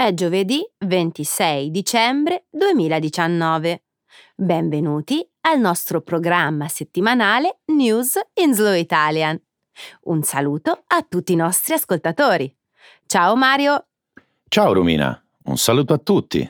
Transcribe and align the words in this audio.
È 0.00 0.14
giovedì 0.14 0.64
26 0.86 1.72
dicembre 1.72 2.46
2019. 2.50 3.82
Benvenuti 4.36 5.28
al 5.40 5.58
nostro 5.58 6.02
programma 6.02 6.68
settimanale 6.68 7.62
News 7.72 8.16
in 8.34 8.54
Slow 8.54 8.74
Italian. 8.74 9.36
Un 10.02 10.22
saluto 10.22 10.84
a 10.86 11.02
tutti 11.02 11.32
i 11.32 11.34
nostri 11.34 11.74
ascoltatori. 11.74 12.56
Ciao 13.06 13.34
Mario. 13.34 13.88
Ciao 14.46 14.72
Romina, 14.72 15.20
un 15.46 15.56
saluto 15.56 15.94
a 15.94 15.98
tutti. 15.98 16.48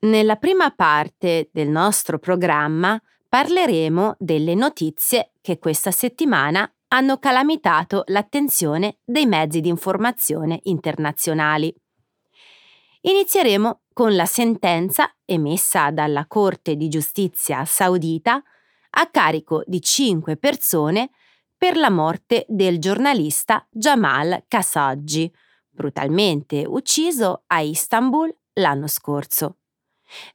Nella 0.00 0.36
prima 0.36 0.70
parte 0.70 1.48
del 1.54 1.68
nostro 1.68 2.18
programma 2.18 3.00
parleremo 3.26 4.16
delle 4.18 4.54
notizie 4.54 5.32
che 5.40 5.58
questa 5.58 5.92
settimana 5.92 6.70
hanno 6.88 7.16
calamitato 7.16 8.02
l'attenzione 8.08 8.98
dei 9.02 9.24
mezzi 9.24 9.62
di 9.62 9.70
informazione 9.70 10.60
internazionali. 10.64 11.74
Inizieremo 13.02 13.80
con 13.94 14.14
la 14.14 14.26
sentenza 14.26 15.10
emessa 15.24 15.90
dalla 15.90 16.26
Corte 16.26 16.76
di 16.76 16.88
giustizia 16.88 17.64
saudita 17.64 18.42
a 18.90 19.06
carico 19.06 19.62
di 19.64 19.80
cinque 19.80 20.36
persone 20.36 21.10
per 21.56 21.78
la 21.78 21.88
morte 21.88 22.44
del 22.46 22.78
giornalista 22.78 23.66
Jamal 23.70 24.44
Khashoggi, 24.46 25.32
brutalmente 25.70 26.64
ucciso 26.66 27.44
a 27.46 27.60
Istanbul 27.60 28.34
l'anno 28.54 28.86
scorso. 28.86 29.56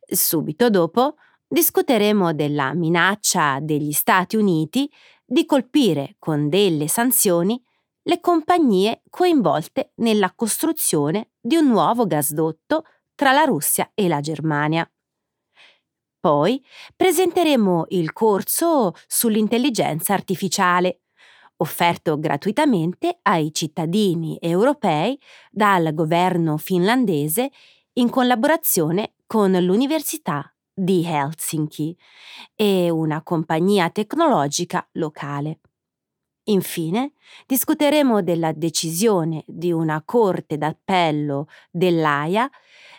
Subito 0.03 0.71
dopo 0.71 1.17
discuteremo 1.47 2.33
della 2.33 2.73
minaccia 2.73 3.59
degli 3.61 3.91
Stati 3.91 4.37
Uniti 4.37 4.91
di 5.23 5.45
colpire 5.45 6.15
con 6.17 6.49
delle 6.49 6.87
sanzioni 6.87 7.63
le 8.07 8.19
compagnie 8.19 9.01
coinvolte 9.09 9.91
nella 9.95 10.31
costruzione 10.35 11.31
di 11.41 11.55
un 11.55 11.67
nuovo 11.67 12.05
gasdotto 12.05 12.85
tra 13.15 13.31
la 13.31 13.43
Russia 13.43 13.89
e 13.95 14.07
la 14.07 14.19
Germania. 14.19 14.87
Poi 16.19 16.63
presenteremo 16.95 17.85
il 17.89 18.11
corso 18.13 18.93
sull'intelligenza 19.07 20.13
artificiale, 20.13 21.01
offerto 21.57 22.19
gratuitamente 22.19 23.19
ai 23.23 23.53
cittadini 23.53 24.37
europei 24.39 25.19
dal 25.51 25.93
governo 25.93 26.57
finlandese 26.57 27.51
in 27.93 28.09
collaborazione 28.09 29.13
con 29.25 29.51
l'Università 29.51 30.51
di 30.73 31.03
Helsinki 31.05 31.97
e 32.55 32.89
una 32.89 33.21
compagnia 33.23 33.89
tecnologica 33.89 34.87
locale. 34.93 35.59
Infine, 36.47 37.13
discuteremo 37.47 38.21
della 38.21 38.51
decisione 38.51 39.43
di 39.47 39.71
una 39.71 40.03
Corte 40.05 40.57
d'Appello 40.57 41.47
dell'AIA 41.71 42.49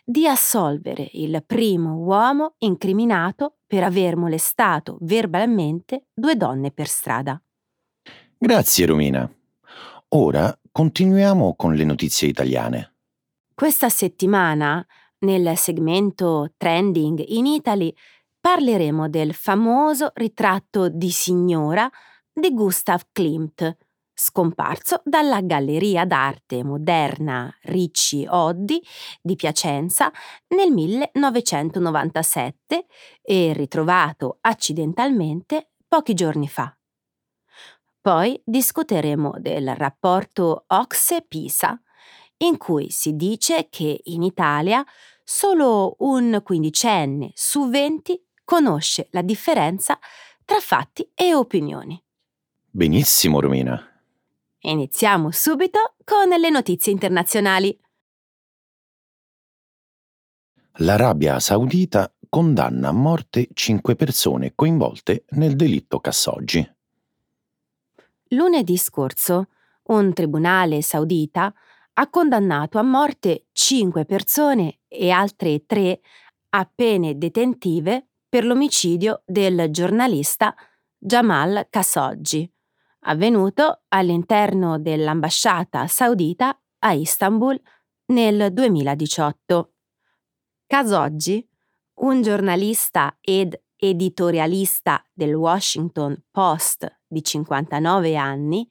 di 0.04 0.26
assolvere 0.26 1.08
il 1.12 1.42
primo 1.44 1.96
uomo 1.96 2.54
incriminato 2.58 3.58
per 3.66 3.82
aver 3.82 4.16
molestato 4.16 4.98
verbalmente 5.00 6.06
due 6.12 6.36
donne 6.36 6.70
per 6.70 6.86
strada. 6.88 7.40
Grazie 8.38 8.86
Romina. 8.86 9.28
Ora 10.10 10.56
continuiamo 10.70 11.54
con 11.56 11.74
le 11.74 11.84
notizie 11.84 12.28
italiane. 12.28 12.94
Questa 13.54 13.88
settimana, 13.88 14.84
nel 15.20 15.56
segmento 15.56 16.52
Trending 16.56 17.24
in 17.28 17.46
Italy, 17.46 17.92
parleremo 18.40 19.08
del 19.08 19.34
famoso 19.34 20.12
ritratto 20.14 20.88
di 20.88 21.10
signora 21.10 21.90
di 22.38 22.52
Gustav 22.52 23.00
Klimt, 23.12 23.78
scomparso 24.12 25.00
dalla 25.04 25.40
Galleria 25.40 26.04
d'arte 26.04 26.62
moderna 26.62 27.50
Ricci 27.62 28.26
Oddi 28.28 28.78
di 29.22 29.36
Piacenza 29.36 30.12
nel 30.48 30.70
1997 30.70 32.84
e 33.22 33.54
ritrovato 33.54 34.36
accidentalmente 34.42 35.70
pochi 35.88 36.12
giorni 36.12 36.46
fa. 36.46 36.76
Poi 38.02 38.38
discuteremo 38.44 39.36
del 39.38 39.74
rapporto 39.74 40.64
Ocse-Pisa, 40.66 41.80
in 42.38 42.58
cui 42.58 42.90
si 42.90 43.16
dice 43.16 43.68
che 43.70 43.98
in 44.04 44.22
Italia 44.22 44.84
solo 45.24 45.96
un 46.00 46.42
quindicenne 46.44 47.30
su 47.34 47.70
20 47.70 48.22
conosce 48.44 49.08
la 49.12 49.22
differenza 49.22 49.98
tra 50.44 50.60
fatti 50.60 51.10
e 51.14 51.34
opinioni. 51.34 51.98
Benissimo, 52.76 53.40
Romina. 53.40 53.80
Iniziamo 54.58 55.30
subito 55.30 55.94
con 56.04 56.28
le 56.28 56.50
notizie 56.50 56.92
internazionali. 56.92 57.74
L'Arabia 60.80 61.40
Saudita 61.40 62.14
condanna 62.28 62.88
a 62.88 62.92
morte 62.92 63.48
cinque 63.54 63.94
persone 63.94 64.52
coinvolte 64.54 65.24
nel 65.30 65.56
delitto 65.56 66.00
Khashoggi. 66.00 66.70
Lunedì 68.32 68.76
scorso, 68.76 69.46
un 69.84 70.12
tribunale 70.12 70.82
saudita 70.82 71.54
ha 71.94 72.10
condannato 72.10 72.76
a 72.76 72.82
morte 72.82 73.46
cinque 73.52 74.04
persone 74.04 74.80
e 74.86 75.08
altre 75.08 75.64
tre 75.64 76.02
a 76.50 76.70
pene 76.70 77.16
detentive 77.16 78.08
per 78.28 78.44
l'omicidio 78.44 79.22
del 79.24 79.70
giornalista 79.70 80.54
Jamal 80.98 81.68
Khashoggi 81.70 82.50
avvenuto 83.06 83.82
all'interno 83.88 84.78
dell'ambasciata 84.78 85.86
saudita 85.86 86.58
a 86.80 86.92
Istanbul 86.92 87.60
nel 88.06 88.52
2018. 88.52 89.72
Khashoggi, 90.66 91.48
un 92.00 92.22
giornalista 92.22 93.16
ed 93.20 93.60
editorialista 93.76 95.04
del 95.12 95.34
Washington 95.34 96.24
Post 96.30 97.00
di 97.06 97.22
59 97.22 98.16
anni, 98.16 98.68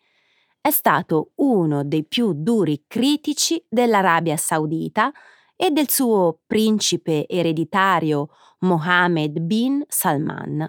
è 0.59 0.71
stato 0.71 1.31
uno 1.35 1.83
dei 1.83 2.05
più 2.05 2.33
duri 2.33 2.85
critici 2.87 3.63
dell'Arabia 3.69 4.35
Saudita 4.35 5.11
e 5.55 5.69
del 5.69 5.89
suo 5.89 6.41
principe 6.45 7.27
ereditario 7.27 8.29
Mohammed 8.59 9.39
bin 9.39 9.83
Salman 9.87 10.67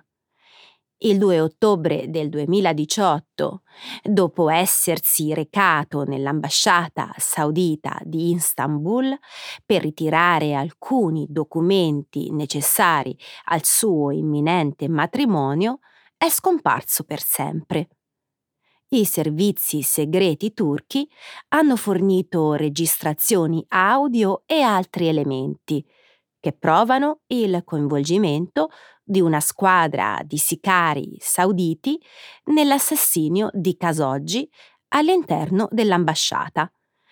il 0.99 1.19
2 1.19 1.41
ottobre 1.41 2.09
del 2.09 2.31
2018, 2.31 3.62
dopo 4.03 4.49
essersi 4.49 5.34
recato 5.34 6.05
nell'ambasciata 6.05 7.12
saudita 7.19 8.01
di 8.03 8.31
Istanbul 8.31 9.17
per 9.65 9.83
ritirare 9.83 10.55
alcuni 10.55 11.27
documenti 11.29 12.31
necessari 12.33 13.17
al 13.45 13.65
suo 13.65 14.11
imminente 14.11 14.89
matrimonio, 14.89 15.81
è 16.17 16.31
scomparso 16.31 17.05
per 17.05 17.21
sempre. 17.21 17.89
I 18.89 19.05
servizi 19.05 19.83
segreti 19.83 20.55
turchi 20.55 21.09
hanno 21.49 21.77
fornito 21.77 22.55
registrazioni 22.55 23.62
audio 23.69 24.45
e 24.47 24.61
altri 24.62 25.09
elementi 25.09 25.85
che 26.47 26.53
provano 26.53 27.23
il 27.27 27.62
coinvolgimento 27.65 28.71
di 29.03 29.21
una 29.21 29.41
squadra 29.41 30.21
di 30.25 30.37
sicari 30.37 31.17
sauditi 31.19 32.01
nell'assassinio 32.53 33.51
di 33.53 33.77
Khashoggi 33.77 34.49
all'interno 34.91 35.67
dell'ambasciata 35.73 36.71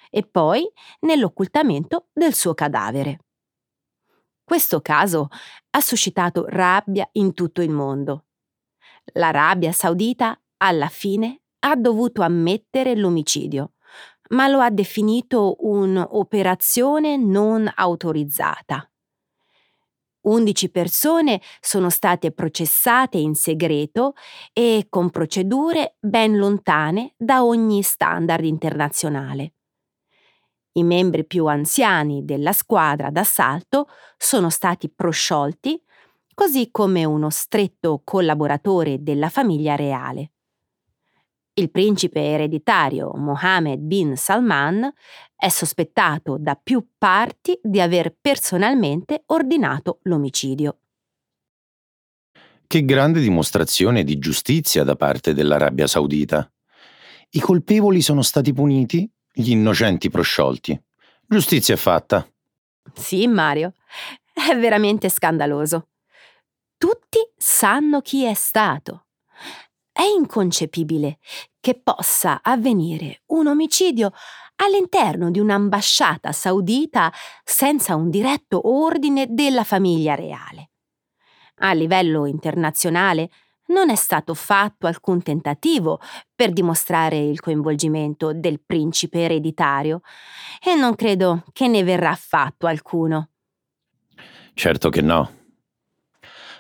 e 0.09 0.23
poi 0.23 0.71
nell'occultamento 1.01 2.11
del 2.13 2.33
suo 2.33 2.55
cadavere. 2.55 3.25
Questo 4.45 4.81
caso 4.81 5.27
ha 5.71 5.81
suscitato 5.81 6.45
rabbia 6.47 7.09
in 7.15 7.35
tutto 7.35 7.61
il 7.61 7.71
mondo. 7.71 8.27
L'Arabia 9.15 9.73
Saudita, 9.73 10.41
alla 10.59 10.89
fine, 10.89 11.41
ha 11.67 11.75
dovuto 11.75 12.23
ammettere 12.23 12.95
l'omicidio, 12.95 13.73
ma 14.29 14.47
lo 14.47 14.61
ha 14.61 14.71
definito 14.71 15.57
un'operazione 15.59 17.17
non 17.17 17.69
autorizzata 17.75 18.89
11 20.25 20.71
persone 20.71 21.41
sono 21.61 21.91
state 21.91 22.33
processate 22.33 23.19
in 23.19 23.35
segreto 23.35 24.15
e 24.53 24.87
con 24.89 25.11
procedure 25.11 25.97
ben 26.01 26.37
lontane 26.37 27.15
da 27.17 27.45
ogni 27.45 27.83
standard 27.83 28.45
internazionale. 28.45 29.55
I 30.77 30.83
membri 30.83 31.25
più 31.25 31.47
anziani 31.47 32.25
della 32.25 32.53
squadra 32.53 33.11
d'assalto 33.11 33.87
sono 34.17 34.51
stati 34.51 34.91
prosciolti, 34.91 35.81
così 36.35 36.71
come 36.73 37.05
uno 37.05 37.31
stretto 37.31 38.01
collaboratore 38.03 39.03
della 39.03 39.29
famiglia 39.29 39.77
reale. 39.77 40.34
Il 41.57 41.71
principe 41.71 42.21
ereditario 42.21 43.13
Mohammed 43.15 43.79
bin 43.79 44.17
Salman 44.17 44.93
è 45.37 45.49
sospettato 45.49 46.37
da 46.37 46.59
più 46.61 46.85
parti 46.99 47.57
di 47.63 47.81
aver 47.81 48.13
personalmente 48.21 49.23
ordinato 49.27 50.01
l'omicidio. 50.03 50.79
Che 52.67 52.85
grande 52.85 53.21
dimostrazione 53.21 54.03
di 54.03 54.19
giustizia 54.19 54.83
da 54.83 54.97
parte 54.97 55.33
dell'Arabia 55.33 55.87
Saudita. 55.87 56.51
I 57.31 57.39
colpevoli 57.39 58.01
sono 58.01 58.23
stati 58.23 58.53
puniti, 58.53 59.09
gli 59.33 59.51
innocenti 59.51 60.11
prosciolti. 60.11 60.77
Giustizia 61.25 61.75
è 61.75 61.79
fatta. 61.79 62.27
Sì, 62.95 63.29
Mario, 63.29 63.75
è 64.33 64.57
veramente 64.59 65.09
scandaloso. 65.09 65.91
Tutti 66.77 67.19
sanno 67.37 68.01
chi 68.01 68.25
è 68.25 68.35
stato. 68.35 69.04
È 69.97 70.03
inconcepibile 70.03 71.19
che 71.61 71.81
possa 71.81 72.41
avvenire 72.43 73.23
un 73.27 73.47
omicidio 73.47 74.11
all'interno 74.57 75.31
di 75.31 75.39
un'ambasciata 75.39 76.33
saudita 76.33 77.13
senza 77.45 77.95
un 77.95 78.11
diretto 78.11 78.69
ordine 78.69 79.29
della 79.31 79.63
famiglia 79.63 80.17
reale. 80.17 80.71
A 81.59 81.73
livello 81.75 82.27
internazionale 82.27 83.31
non 83.67 83.89
è 83.89 83.95
stato 83.95 84.35
fatto 84.35 84.89
alcun 84.89 85.23
tentativo 85.23 86.01
per 86.35 86.53
dimostrare 86.53 87.17
il 87.19 87.39
coinvolgimento 87.39 88.33
del 88.33 88.61
principe 88.67 89.21
ereditario 89.23 90.01
e 90.61 90.75
non 90.75 90.97
credo 90.97 91.45
che 91.53 91.69
ne 91.69 91.85
verrà 91.85 92.17
fatto 92.17 92.67
alcuno. 92.67 93.29
Certo 94.55 94.89
che 94.89 95.03
no. 95.03 95.43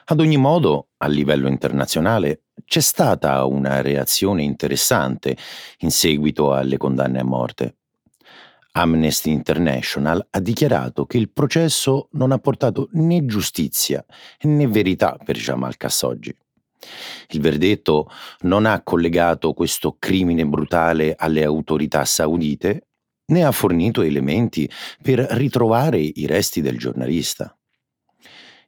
Ad 0.04 0.20
ogni 0.20 0.36
modo, 0.36 0.90
a 0.98 1.08
livello 1.08 1.48
internazionale 1.48 2.44
c'è 2.64 2.80
stata 2.80 3.44
una 3.44 3.80
reazione 3.80 4.42
interessante 4.42 5.36
in 5.78 5.90
seguito 5.90 6.52
alle 6.52 6.76
condanne 6.76 7.20
a 7.20 7.24
morte. 7.24 7.76
Amnesty 8.76 9.30
International 9.30 10.26
ha 10.30 10.40
dichiarato 10.40 11.06
che 11.06 11.16
il 11.16 11.30
processo 11.30 12.08
non 12.12 12.32
ha 12.32 12.38
portato 12.38 12.88
né 12.92 13.24
giustizia 13.24 14.04
né 14.42 14.66
verità 14.66 15.16
per 15.22 15.36
Jamal 15.36 15.76
Khashoggi. 15.76 16.36
Il 17.28 17.40
verdetto 17.40 18.10
non 18.40 18.66
ha 18.66 18.82
collegato 18.82 19.52
questo 19.52 19.96
crimine 19.98 20.44
brutale 20.44 21.14
alle 21.16 21.44
autorità 21.44 22.04
saudite 22.04 22.88
né 23.26 23.44
ha 23.44 23.52
fornito 23.52 24.02
elementi 24.02 24.68
per 25.00 25.18
ritrovare 25.18 25.98
i 25.98 26.26
resti 26.26 26.60
del 26.60 26.76
giornalista. 26.76 27.56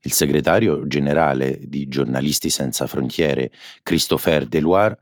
Il 0.06 0.12
segretario 0.12 0.86
generale 0.86 1.58
di 1.64 1.88
Giornalisti 1.88 2.48
Senza 2.48 2.86
Frontiere, 2.86 3.50
Christopher 3.82 4.46
Deloire, 4.46 4.96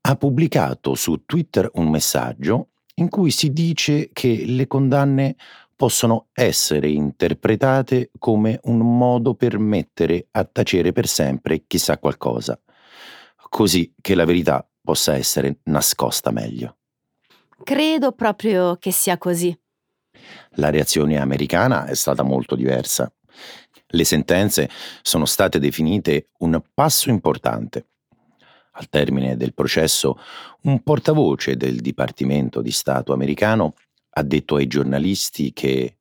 ha 0.00 0.16
pubblicato 0.16 0.96
su 0.96 1.24
Twitter 1.24 1.70
un 1.74 1.88
messaggio 1.88 2.70
in 2.96 3.08
cui 3.08 3.30
si 3.30 3.52
dice 3.52 4.10
che 4.12 4.42
le 4.44 4.66
condanne 4.66 5.36
possono 5.76 6.26
essere 6.32 6.88
interpretate 6.88 8.10
come 8.18 8.58
un 8.64 8.78
modo 8.98 9.34
per 9.36 9.60
mettere 9.60 10.26
a 10.32 10.42
tacere 10.42 10.90
per 10.90 11.06
sempre 11.06 11.62
chissà 11.68 11.98
qualcosa, 11.98 12.60
così 13.48 13.94
che 14.00 14.16
la 14.16 14.24
verità 14.24 14.68
possa 14.82 15.14
essere 15.14 15.60
nascosta 15.66 16.32
meglio. 16.32 16.78
Credo 17.62 18.10
proprio 18.10 18.74
che 18.74 18.90
sia 18.90 19.16
così. 19.18 19.56
La 20.56 20.70
reazione 20.70 21.20
americana 21.20 21.86
è 21.86 21.94
stata 21.94 22.24
molto 22.24 22.56
diversa. 22.56 23.08
Le 23.94 24.04
sentenze 24.04 24.70
sono 25.02 25.26
state 25.26 25.58
definite 25.58 26.30
un 26.38 26.60
passo 26.72 27.10
importante 27.10 27.86
al 28.72 28.88
termine 28.88 29.36
del 29.36 29.52
processo, 29.52 30.18
un 30.62 30.82
portavoce 30.82 31.56
del 31.56 31.80
Dipartimento 31.80 32.62
di 32.62 32.70
Stato 32.70 33.12
americano 33.12 33.74
ha 34.14 34.22
detto 34.22 34.56
ai 34.56 34.66
giornalisti 34.66 35.52
che 35.52 35.96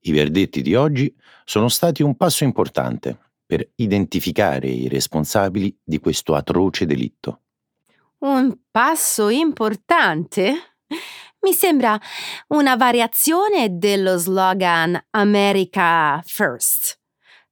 i 0.00 0.12
verdetti 0.12 0.60
di 0.60 0.74
oggi 0.74 1.14
sono 1.44 1.68
stati 1.68 2.02
un 2.02 2.16
passo 2.16 2.44
importante 2.44 3.18
per 3.44 3.68
identificare 3.76 4.68
i 4.68 4.88
responsabili 4.88 5.74
di 5.82 5.98
questo 5.98 6.34
atroce 6.34 6.84
delitto. 6.84 7.40
Un 8.18 8.54
passo 8.70 9.30
importante? 9.30 10.52
Mi 11.40 11.54
sembra 11.54 11.98
una 12.48 12.76
variazione 12.76 13.78
dello 13.78 14.18
slogan 14.18 15.02
America 15.10 16.20
First. 16.22 16.99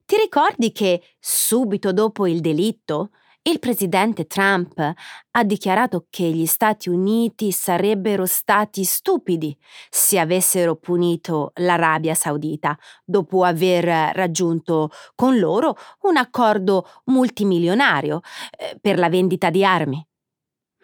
Ti 0.09 0.17
ricordi 0.17 0.73
che 0.73 1.03
subito 1.21 1.93
dopo 1.93 2.27
il 2.27 2.41
delitto 2.41 3.11
il 3.43 3.59
presidente 3.59 4.27
Trump 4.27 4.79
ha 4.79 5.45
dichiarato 5.45 6.07
che 6.09 6.31
gli 6.31 6.47
Stati 6.47 6.89
Uniti 6.89 7.53
sarebbero 7.53 8.25
stati 8.25 8.85
stupidi 8.85 9.55
se 9.91 10.19
avessero 10.19 10.77
punito 10.77 11.53
l'Arabia 11.57 12.15
Saudita 12.15 12.75
dopo 13.05 13.45
aver 13.45 14.15
raggiunto 14.15 14.89
con 15.15 15.39
loro 15.39 15.77
un 16.05 16.17
accordo 16.17 16.89
multimilionario 17.05 18.21
eh, 18.59 18.79
per 18.81 18.99
la 18.99 19.11
vendita 19.11 19.51
di 19.51 19.63
armi. 19.63 20.07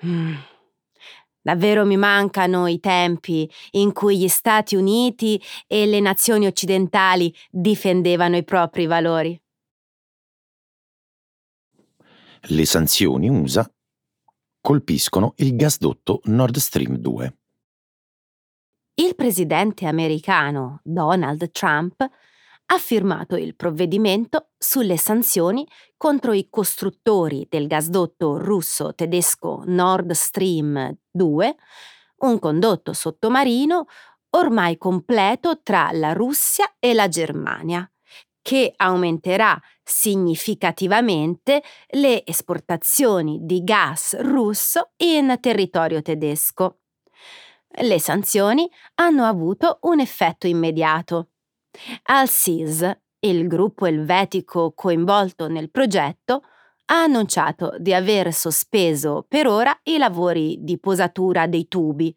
Mm. 0.04 0.34
Davvero 1.44 1.84
mi 1.84 1.98
mancano 1.98 2.66
i 2.66 2.80
tempi 2.80 3.46
in 3.72 3.92
cui 3.92 4.18
gli 4.18 4.28
Stati 4.28 4.76
Uniti 4.76 5.38
e 5.66 5.84
le 5.84 6.00
nazioni 6.00 6.46
occidentali 6.46 7.34
difendevano 7.50 8.38
i 8.38 8.44
propri 8.44 8.86
valori. 8.86 9.38
Le 12.40 12.64
sanzioni 12.64 13.28
USA 13.28 13.70
colpiscono 14.58 15.34
il 15.36 15.54
gasdotto 15.54 16.22
Nord 16.24 16.56
Stream 16.56 16.96
2. 16.96 17.36
Il 18.94 19.14
presidente 19.14 19.84
americano 19.84 20.80
Donald 20.82 21.50
Trump 21.50 22.08
ha 22.66 22.78
firmato 22.78 23.36
il 23.36 23.54
provvedimento 23.54 24.50
sulle 24.58 24.96
sanzioni 24.96 25.66
contro 25.96 26.32
i 26.32 26.48
costruttori 26.50 27.46
del 27.48 27.66
gasdotto 27.66 28.38
russo-tedesco 28.38 29.62
Nord 29.66 30.12
Stream 30.12 30.96
2, 31.10 31.56
un 32.18 32.38
condotto 32.38 32.92
sottomarino 32.92 33.86
ormai 34.30 34.76
completo 34.78 35.60
tra 35.62 35.90
la 35.92 36.12
Russia 36.12 36.74
e 36.78 36.94
la 36.94 37.08
Germania, 37.08 37.88
che 38.42 38.72
aumenterà 38.76 39.60
significativamente 39.82 41.62
le 41.90 42.24
esportazioni 42.26 43.40
di 43.42 43.62
gas 43.62 44.18
russo 44.20 44.92
in 44.96 45.36
territorio 45.40 46.02
tedesco. 46.02 46.78
Le 47.76 47.98
sanzioni 47.98 48.68
hanno 48.96 49.24
avuto 49.24 49.78
un 49.82 50.00
effetto 50.00 50.46
immediato. 50.46 51.28
Al 52.04 52.28
SIS, 52.28 52.98
il 53.20 53.46
gruppo 53.46 53.86
elvetico 53.86 54.72
coinvolto 54.74 55.48
nel 55.48 55.70
progetto, 55.70 56.42
ha 56.86 57.02
annunciato 57.02 57.74
di 57.78 57.94
aver 57.94 58.32
sospeso 58.32 59.24
per 59.26 59.46
ora 59.46 59.78
i 59.84 59.96
lavori 59.96 60.58
di 60.60 60.78
posatura 60.78 61.46
dei 61.46 61.66
tubi, 61.66 62.14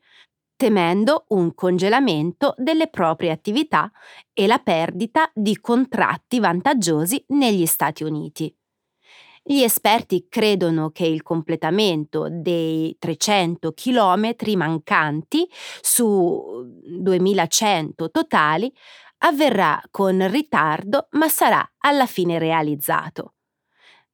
temendo 0.55 1.25
un 1.29 1.53
congelamento 1.53 2.53
delle 2.57 2.87
proprie 2.87 3.31
attività 3.31 3.89
e 4.33 4.47
la 4.47 4.57
perdita 4.57 5.29
di 5.33 5.59
contratti 5.59 6.39
vantaggiosi 6.39 7.23
negli 7.27 7.65
Stati 7.65 8.03
Uniti. 8.03 8.53
Gli 9.49 9.61
esperti 9.61 10.27
credono 10.27 10.89
che 10.89 11.05
il 11.05 11.23
completamento 11.23 12.27
dei 12.29 12.97
300 12.99 13.71
km 13.71 14.33
mancanti 14.57 15.47
su 15.79 16.65
2100 16.83 18.11
totali 18.11 18.69
avverrà 19.19 19.81
con 19.91 20.27
ritardo 20.29 21.07
ma 21.11 21.27
sarà 21.27 21.63
alla 21.79 22.05
fine 22.05 22.39
realizzato. 22.39 23.33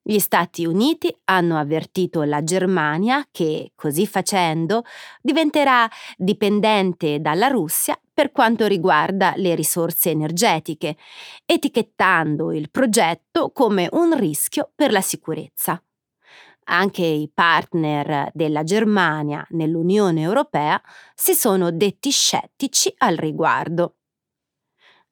Gli 0.05 0.19
Stati 0.19 0.65
Uniti 0.65 1.15
hanno 1.25 1.57
avvertito 1.57 2.23
la 2.23 2.43
Germania 2.43 3.25
che, 3.31 3.71
così 3.73 4.05
facendo, 4.05 4.83
diventerà 5.21 5.89
dipendente 6.17 7.21
dalla 7.21 7.47
Russia 7.47 7.97
per 8.13 8.33
quanto 8.33 8.67
riguarda 8.67 9.33
le 9.37 9.55
risorse 9.55 10.09
energetiche, 10.09 10.97
etichettando 11.45 12.51
il 12.51 12.69
progetto 12.69 13.51
come 13.53 13.87
un 13.93 14.17
rischio 14.17 14.71
per 14.75 14.91
la 14.91 15.01
sicurezza. 15.01 15.81
Anche 16.65 17.05
i 17.05 17.29
partner 17.33 18.29
della 18.33 18.63
Germania 18.63 19.45
nell'Unione 19.51 20.21
Europea 20.21 20.81
si 21.15 21.33
sono 21.33 21.71
detti 21.71 22.09
scettici 22.09 22.93
al 22.97 23.15
riguardo. 23.15 23.95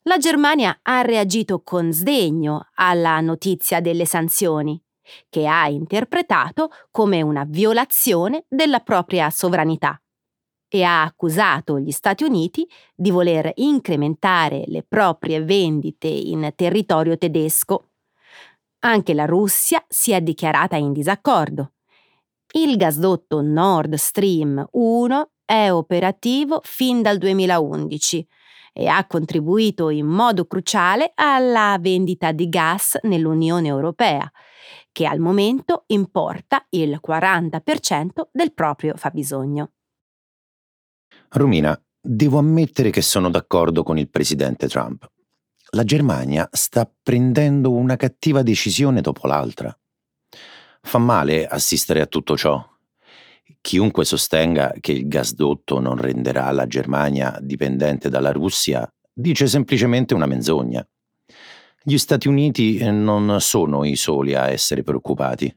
La 0.06 0.18
Germania 0.18 0.80
ha 0.82 1.02
reagito 1.02 1.62
con 1.62 1.94
sdegno 1.94 2.70
alla 2.74 3.20
notizia 3.20 3.82
delle 3.82 4.06
sanzioni, 4.06 4.82
che 5.30 5.46
ha 5.46 5.68
interpretato 5.68 6.72
come 6.90 7.22
una 7.22 7.46
violazione 7.48 8.46
della 8.48 8.80
propria 8.80 9.30
sovranità 9.30 10.02
e 10.68 10.82
ha 10.82 11.04
accusato 11.04 11.78
gli 11.78 11.92
Stati 11.92 12.24
Uniti 12.24 12.68
di 12.96 13.12
voler 13.12 13.52
incrementare 13.56 14.64
le 14.66 14.82
proprie 14.82 15.44
vendite 15.44 16.08
in 16.08 16.52
territorio 16.56 17.16
tedesco. 17.16 17.90
Anche 18.80 19.14
la 19.14 19.26
Russia 19.26 19.86
si 19.88 20.14
è 20.14 20.22
dichiarata 20.22 20.78
in 20.78 20.94
disaccordo. 20.94 21.74
Il 22.54 22.76
gasdotto 22.76 23.42
Nord 23.42 23.94
Stream 23.94 24.68
1 24.72 25.32
è 25.46 25.70
operativo 25.70 26.60
fin 26.64 27.04
dal 27.04 27.20
2011 27.20 28.28
e 28.74 28.88
ha 28.88 29.06
contribuito 29.06 29.90
in 29.90 30.08
modo 30.08 30.46
cruciale 30.46 31.12
alla 31.16 31.78
vendita 31.80 32.32
di 32.32 32.48
gas 32.50 32.98
nell'Unione 33.04 33.68
Europea, 33.68 34.30
che 34.92 35.06
al 35.06 35.20
momento 35.20 35.84
importa 35.88 36.66
il 36.70 37.00
40% 37.06 38.30
del 38.32 38.54
proprio 38.54 38.96
fabbisogno. 38.96 39.72
Romina, 41.30 41.80
devo 42.00 42.40
ammettere 42.40 42.90
che 42.90 43.02
sono 43.02 43.30
d'accordo 43.30 43.84
con 43.84 43.98
il 43.98 44.10
presidente 44.10 44.68
Trump. 44.68 45.10
la 45.74 45.86
Germania 45.86 46.50
sta 46.52 46.92
prendendo 47.02 47.72
una 47.72 47.96
cattiva 47.96 48.42
decisione 48.42 49.00
dopo 49.00 49.26
l'altra. 49.26 49.74
Fa 50.82 50.98
male 50.98 51.48
assistere 51.48 52.02
a 52.02 52.08
tutto 52.08 52.36
ciò. 52.36 52.71
Chiunque 53.62 54.06
sostenga 54.06 54.74
che 54.80 54.92
il 54.92 55.08
gasdotto 55.08 55.80
non 55.80 55.96
renderà 55.96 56.50
la 56.52 56.66
Germania 56.66 57.38
dipendente 57.40 58.10
dalla 58.10 58.32
Russia 58.32 58.92
dice 59.14 59.48
semplicemente 59.48 60.14
una 60.14 60.26
menzogna. 60.26 60.86
Gli 61.84 61.98
Stati 61.98 62.28
Uniti 62.28 62.80
non 62.92 63.38
sono 63.40 63.84
i 63.84 63.96
soli 63.96 64.36
a 64.36 64.50
essere 64.50 64.84
preoccupati. 64.84 65.56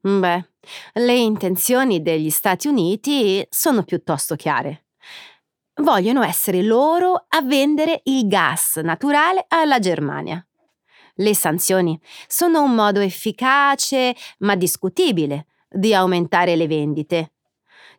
Beh, 0.00 0.48
le 0.94 1.14
intenzioni 1.14 2.02
degli 2.02 2.30
Stati 2.30 2.68
Uniti 2.68 3.46
sono 3.48 3.82
piuttosto 3.84 4.34
chiare. 4.36 4.86
Vogliono 5.76 6.22
essere 6.22 6.62
loro 6.62 7.26
a 7.28 7.40
vendere 7.42 8.00
il 8.04 8.26
gas 8.26 8.76
naturale 8.76 9.46
alla 9.48 9.78
Germania. 9.78 10.44
Le 11.16 11.34
sanzioni 11.34 11.98
sono 12.26 12.62
un 12.62 12.74
modo 12.74 13.00
efficace, 13.00 14.14
ma 14.38 14.54
discutibile, 14.54 15.46
di 15.72 15.94
aumentare 15.94 16.56
le 16.56 16.66
vendite. 16.66 17.32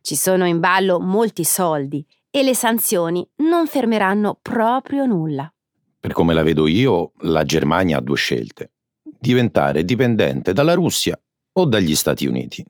Ci 0.01 0.15
sono 0.15 0.45
in 0.45 0.59
ballo 0.59 0.99
molti 0.99 1.43
soldi 1.43 2.05
e 2.29 2.43
le 2.43 2.55
sanzioni 2.55 3.27
non 3.37 3.67
fermeranno 3.67 4.37
proprio 4.41 5.05
nulla. 5.05 5.51
Per 5.99 6.13
come 6.13 6.33
la 6.33 6.43
vedo 6.43 6.67
io, 6.67 7.13
la 7.19 7.43
Germania 7.43 7.97
ha 7.97 8.01
due 8.01 8.17
scelte. 8.17 8.71
Diventare 9.03 9.85
dipendente 9.85 10.51
dalla 10.51 10.73
Russia 10.73 11.17
o 11.53 11.65
dagli 11.65 11.95
Stati 11.95 12.25
Uniti. 12.25 12.65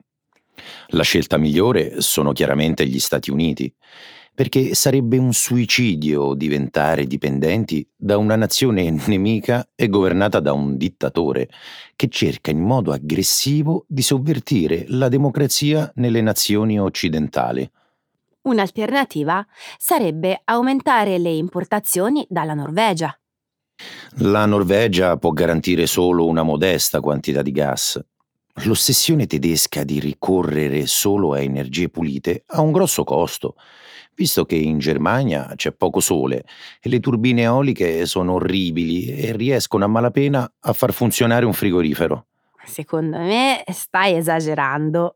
La 0.90 1.04
scelta 1.04 1.38
migliore 1.38 2.02
sono 2.02 2.32
chiaramente 2.32 2.86
gli 2.86 3.00
Stati 3.00 3.32
Uniti, 3.32 3.74
perché 4.36 4.74
sarebbe 4.74 5.18
un 5.18 5.32
suicidio 5.32 6.34
diventare 6.34 7.06
dipendenti 7.06 7.88
da 7.96 8.18
una 8.18 8.36
nazione 8.36 8.90
nemica 9.08 9.70
e 9.76 9.88
governata 9.88 10.40
da 10.40 10.54
un 10.54 10.76
dittatore 10.76 11.50
che 11.96 12.08
cerca 12.08 12.50
in 12.50 12.60
modo 12.60 12.92
aggressivo 12.92 13.86
di 13.88 14.02
sovvertire 14.02 14.86
la 14.88 15.08
democrazia 15.08 15.92
nelle 15.96 16.22
nazioni 16.22 16.80
occidentali. 16.80 17.70
Un'alternativa 18.44 19.46
sarebbe 19.78 20.42
aumentare 20.46 21.18
le 21.20 21.32
importazioni 21.32 22.26
dalla 22.28 22.56
Norvegia. 22.56 23.16
La 24.18 24.46
Norvegia 24.46 25.16
può 25.18 25.30
garantire 25.32 25.86
solo 25.86 26.26
una 26.26 26.44
modesta 26.44 27.00
quantità 27.00 27.42
di 27.42 27.52
gas. 27.52 28.04
L'ossessione 28.66 29.28
tedesca 29.28 29.84
di 29.84 30.00
ricorrere 30.00 30.86
solo 30.86 31.34
a 31.34 31.40
energie 31.40 31.90
pulite 31.90 32.44
ha 32.48 32.62
un 32.62 32.72
grosso 32.72 33.04
costo 33.04 33.56
visto 34.16 34.46
che 34.46 34.56
in 34.56 34.80
Germania 34.80 35.52
c'è 35.56 35.72
poco 35.72 36.00
sole 36.00 36.44
e 36.82 36.90
le 36.90 37.00
turbine 37.00 37.44
eoliche 37.44 38.06
sono 38.06 38.34
orribili 38.34 39.08
e 39.08 39.36
riescono 39.36 39.86
a 39.86 39.88
malapena 39.88 40.52
a 40.60 40.74
far 40.74 40.94
funzionare 40.94 41.46
un 41.46 41.54
frigorifero. 41.54 42.28
Secondo 42.66 43.18
me 43.18 43.64
stai 43.72 44.16
esagerando. 44.16 45.16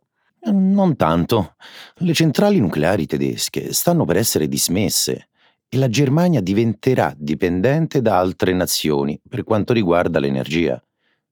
Non 0.51 0.95
tanto. 0.95 1.55
Le 1.97 2.13
centrali 2.13 2.59
nucleari 2.59 3.05
tedesche 3.05 3.73
stanno 3.73 4.05
per 4.05 4.17
essere 4.17 4.47
dismesse 4.47 5.29
e 5.69 5.77
la 5.77 5.89
Germania 5.89 6.41
diventerà 6.41 7.13
dipendente 7.17 8.01
da 8.01 8.17
altre 8.17 8.53
nazioni 8.53 9.19
per 9.27 9.43
quanto 9.43 9.73
riguarda 9.73 10.19
l'energia, 10.19 10.81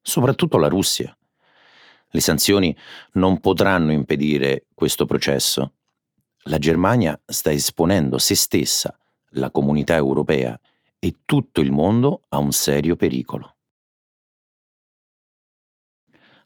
soprattutto 0.02 0.58
la 0.58 0.68
Russia. 0.68 1.16
Le 2.10 2.20
sanzioni 2.22 2.76
non 3.14 3.40
potranno 3.40 3.92
impedire 3.92 4.66
questo 4.74 5.06
processo 5.06 5.74
la 6.48 6.58
Germania 6.58 7.20
sta 7.26 7.52
esponendo 7.52 8.18
se 8.18 8.36
stessa, 8.36 8.98
la 9.32 9.50
comunità 9.50 9.96
europea 9.96 10.60
e 11.00 11.18
tutto 11.26 11.62
il 11.62 11.72
mondo 11.72 12.22
a 12.30 12.38
un 12.38 12.52
serio 12.52 12.96
pericolo. 12.96 13.56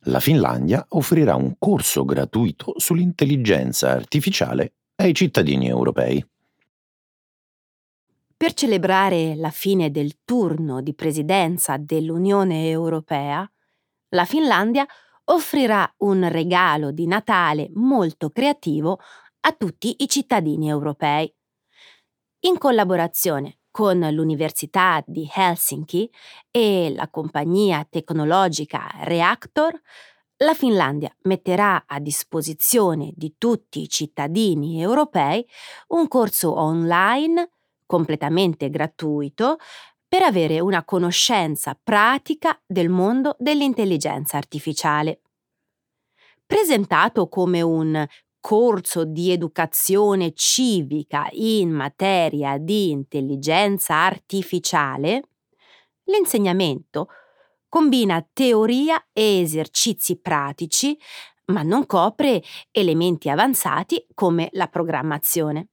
La 0.04 0.22
Finlandia 0.22 0.86
offrirà 0.90 1.36
un 1.36 1.56
corso 1.58 2.06
gratuito 2.06 2.74
sull'intelligenza 2.78 3.92
artificiale 3.92 4.76
ai 4.96 5.14
cittadini 5.14 5.68
europei. 5.68 6.26
Per 8.38 8.54
celebrare 8.54 9.36
la 9.36 9.50
fine 9.50 9.92
del 9.92 10.20
turno 10.24 10.82
di 10.82 10.94
presidenza 10.94 11.76
dell'Unione 11.76 12.70
Europea, 12.70 13.50
la 14.10 14.24
Finlandia 14.24 14.86
offrirà 15.26 15.94
un 15.98 16.28
regalo 16.30 16.92
di 16.92 17.06
Natale 17.06 17.70
molto 17.74 18.30
creativo 18.30 19.00
a 19.42 19.52
tutti 19.54 19.96
i 20.00 20.08
cittadini 20.08 20.70
europei. 20.70 21.34
In 22.42 22.58
collaborazione 22.58 23.60
con 23.72 24.00
l'Università 24.00 25.04
di 25.06 25.30
Helsinki 25.32 26.10
e 26.52 26.92
la 26.96 27.10
compagnia 27.10 27.86
tecnologica 27.90 28.90
Reactor, 29.04 29.80
la 30.38 30.54
Finlandia 30.54 31.14
metterà 31.24 31.84
a 31.86 32.00
disposizione 32.00 33.12
di 33.16 33.36
tutti 33.38 33.82
i 33.82 33.90
cittadini 33.90 34.82
europei 34.82 35.46
un 35.90 36.08
corso 36.08 36.58
online 36.58 37.52
completamente 37.86 38.70
gratuito 38.70 39.58
per 40.08 40.24
avere 40.24 40.60
una 40.60 40.84
conoscenza 40.86 41.78
pratica 41.82 42.60
del 42.66 42.90
mondo 42.90 43.36
dell'intelligenza 43.38 44.38
artificiale. 44.38 45.22
Presentato 46.46 47.28
come 47.28 47.62
un 47.62 48.08
corso 48.40 49.06
di 49.06 49.32
educazione 49.32 50.34
civica 50.34 51.28
in 51.32 51.72
materia 51.72 52.58
di 52.58 52.90
intelligenza 52.90 53.96
artificiale, 53.96 55.24
l'insegnamento 56.06 57.08
combina 57.68 58.28
teoria 58.34 59.10
e 59.14 59.42
esercizi 59.42 60.20
pratici, 60.20 60.98
ma 61.46 61.62
non 61.62 61.86
copre 61.86 62.44
elementi 62.72 63.30
avanzati 63.30 64.06
come 64.14 64.50
la 64.54 64.68
programmazione. 64.68 65.70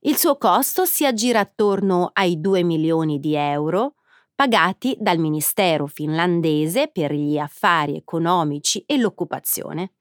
Il 0.00 0.16
suo 0.16 0.36
costo 0.36 0.84
si 0.84 1.06
aggira 1.06 1.40
attorno 1.40 2.10
ai 2.12 2.40
2 2.40 2.62
milioni 2.62 3.18
di 3.18 3.34
euro, 3.34 3.94
pagati 4.34 4.96
dal 4.98 5.18
Ministero 5.18 5.86
finlandese 5.86 6.88
per 6.88 7.12
gli 7.12 7.38
affari 7.38 7.96
economici 7.96 8.82
e 8.86 8.98
l'occupazione. 8.98 9.92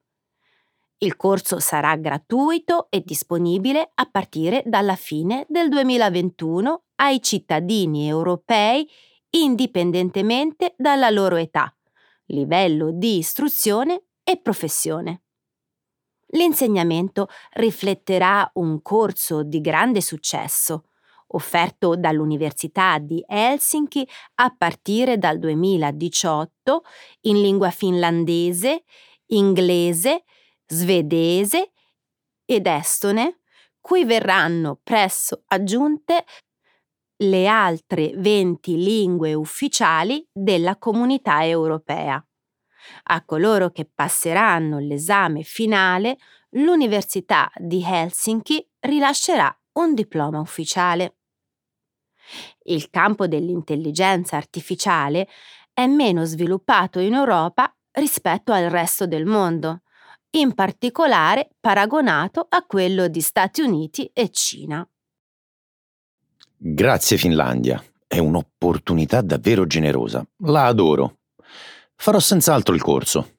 Il 1.04 1.18
corso 1.18 1.60
sarà 1.60 1.98
gratuito 1.98 2.88
e 2.90 3.02
disponibile 3.02 3.92
a 3.94 4.06
partire 4.10 4.64
dalla 4.66 4.96
fine 4.96 5.46
del 5.50 5.68
2021 5.68 6.84
ai 6.96 7.22
cittadini 7.22 8.08
europei 8.08 8.90
indipendentemente 9.32 10.76
dalla 10.78 11.10
loro 11.10 11.36
età, 11.36 11.76
livello 12.28 12.92
di 12.94 13.18
istruzione 13.18 14.04
e 14.24 14.40
professione. 14.40 15.24
L'insegnamento 16.28 17.28
rifletterà 17.56 18.50
un 18.54 18.82
corso 18.82 19.44
di 19.44 19.60
grande 19.60 20.00
successo, 20.00 20.86
offerto 21.28 21.98
dall'Università 21.98 22.98
di 22.98 23.22
Helsinki 23.28 24.08
a 24.36 24.56
partire 24.58 25.18
dal 25.18 25.38
2018 25.38 26.84
in 27.24 27.42
lingua 27.42 27.72
finlandese, 27.72 28.84
inglese, 29.28 30.24
svedese 30.68 31.72
ed 32.46 32.68
estone, 32.68 33.40
cui 33.80 34.06
verranno 34.06 34.80
presso 34.82 35.44
aggiunte 35.48 36.26
le 37.24 37.48
altre 37.48 38.12
20 38.16 38.78
lingue 38.78 39.34
ufficiali 39.34 40.28
della 40.32 40.78
comunità 40.78 41.46
europea. 41.46 42.26
A 43.04 43.24
coloro 43.24 43.72
che 43.72 43.86
passeranno 43.86 44.80
l'esame 44.80 45.44
finale, 45.44 46.18
l'Università 46.52 47.50
di 47.56 47.82
Helsinki 47.84 48.66
rilascerà 48.80 49.56
un 49.74 49.94
diploma 49.94 50.40
ufficiale. 50.40 51.18
Il 52.64 52.90
campo 52.90 53.28
dell'intelligenza 53.28 54.38
artificiale 54.38 55.28
è 55.74 55.88
meno 55.88 56.26
sviluppato 56.26 57.00
in 57.00 57.14
Europa 57.14 57.74
rispetto 57.92 58.52
al 58.52 58.70
resto 58.70 59.08
del 59.08 59.26
mondo 59.26 59.83
in 60.36 60.54
particolare 60.54 61.50
paragonato 61.60 62.46
a 62.50 62.64
quello 62.66 63.08
di 63.08 63.22
Stati 63.22 63.62
Uniti 63.62 64.10
e 64.14 64.30
Cina. 64.30 64.88
Grazie 66.58 67.18
Finlandia, 67.18 67.84
è 68.08 68.18
un'opportunità 68.18 69.22
davvero 69.22 69.68
generosa. 69.68 70.26
La 70.46 70.66
adoro. 70.66 71.18
Farò 71.96 72.20
senz'altro 72.20 72.74
il 72.74 72.82
corso. 72.82 73.36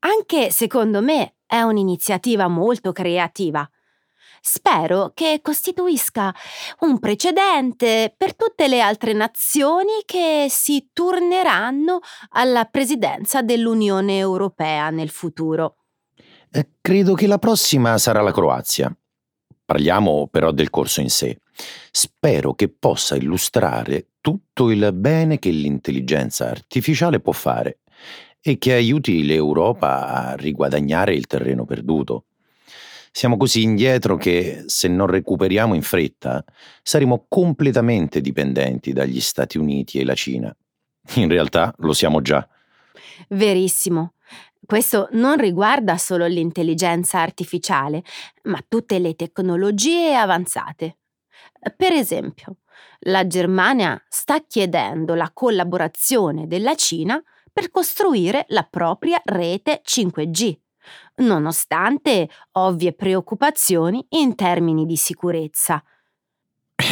Anche 0.00 0.50
secondo 0.50 1.00
me 1.00 1.34
è 1.46 1.60
un'iniziativa 1.60 2.48
molto 2.48 2.92
creativa. 2.92 3.68
Spero 4.40 5.12
che 5.14 5.40
costituisca 5.42 6.34
un 6.80 6.98
precedente 6.98 8.12
per 8.16 8.34
tutte 8.34 8.66
le 8.66 8.80
altre 8.80 9.12
nazioni 9.12 10.02
che 10.04 10.46
si 10.48 10.88
turneranno 10.92 12.00
alla 12.30 12.64
presidenza 12.64 13.42
dell'Unione 13.42 14.18
Europea 14.18 14.90
nel 14.90 15.10
futuro. 15.10 15.76
Eh, 16.54 16.68
credo 16.82 17.14
che 17.14 17.26
la 17.26 17.38
prossima 17.38 17.96
sarà 17.96 18.20
la 18.20 18.30
Croazia. 18.30 18.94
Parliamo 19.64 20.28
però 20.30 20.50
del 20.50 20.68
corso 20.68 21.00
in 21.00 21.08
sé. 21.08 21.38
Spero 21.90 22.52
che 22.52 22.68
possa 22.68 23.16
illustrare 23.16 24.08
tutto 24.20 24.70
il 24.70 24.92
bene 24.92 25.38
che 25.38 25.48
l'intelligenza 25.48 26.50
artificiale 26.50 27.20
può 27.20 27.32
fare 27.32 27.78
e 28.42 28.58
che 28.58 28.74
aiuti 28.74 29.24
l'Europa 29.24 30.08
a 30.08 30.36
riguadagnare 30.36 31.14
il 31.14 31.26
terreno 31.26 31.64
perduto. 31.64 32.26
Siamo 33.10 33.38
così 33.38 33.62
indietro 33.62 34.16
che 34.16 34.64
se 34.66 34.88
non 34.88 35.06
recuperiamo 35.06 35.72
in 35.72 35.82
fretta 35.82 36.44
saremo 36.82 37.24
completamente 37.28 38.20
dipendenti 38.20 38.92
dagli 38.92 39.20
Stati 39.20 39.56
Uniti 39.56 40.00
e 40.00 40.04
la 40.04 40.14
Cina. 40.14 40.54
In 41.14 41.28
realtà 41.28 41.74
lo 41.78 41.94
siamo 41.94 42.20
già. 42.20 42.46
Verissimo. 43.28 44.14
Questo 44.64 45.08
non 45.12 45.36
riguarda 45.36 45.96
solo 45.98 46.26
l'intelligenza 46.26 47.20
artificiale, 47.20 48.02
ma 48.44 48.58
tutte 48.66 48.98
le 48.98 49.14
tecnologie 49.14 50.14
avanzate. 50.14 50.98
Per 51.76 51.92
esempio, 51.92 52.58
la 53.00 53.26
Germania 53.26 54.00
sta 54.08 54.40
chiedendo 54.40 55.14
la 55.14 55.30
collaborazione 55.32 56.46
della 56.46 56.74
Cina 56.74 57.20
per 57.52 57.70
costruire 57.70 58.44
la 58.48 58.62
propria 58.62 59.20
rete 59.24 59.82
5G, 59.84 60.58
nonostante 61.16 62.28
ovvie 62.52 62.92
preoccupazioni 62.92 64.04
in 64.10 64.34
termini 64.34 64.86
di 64.86 64.96
sicurezza. 64.96 65.82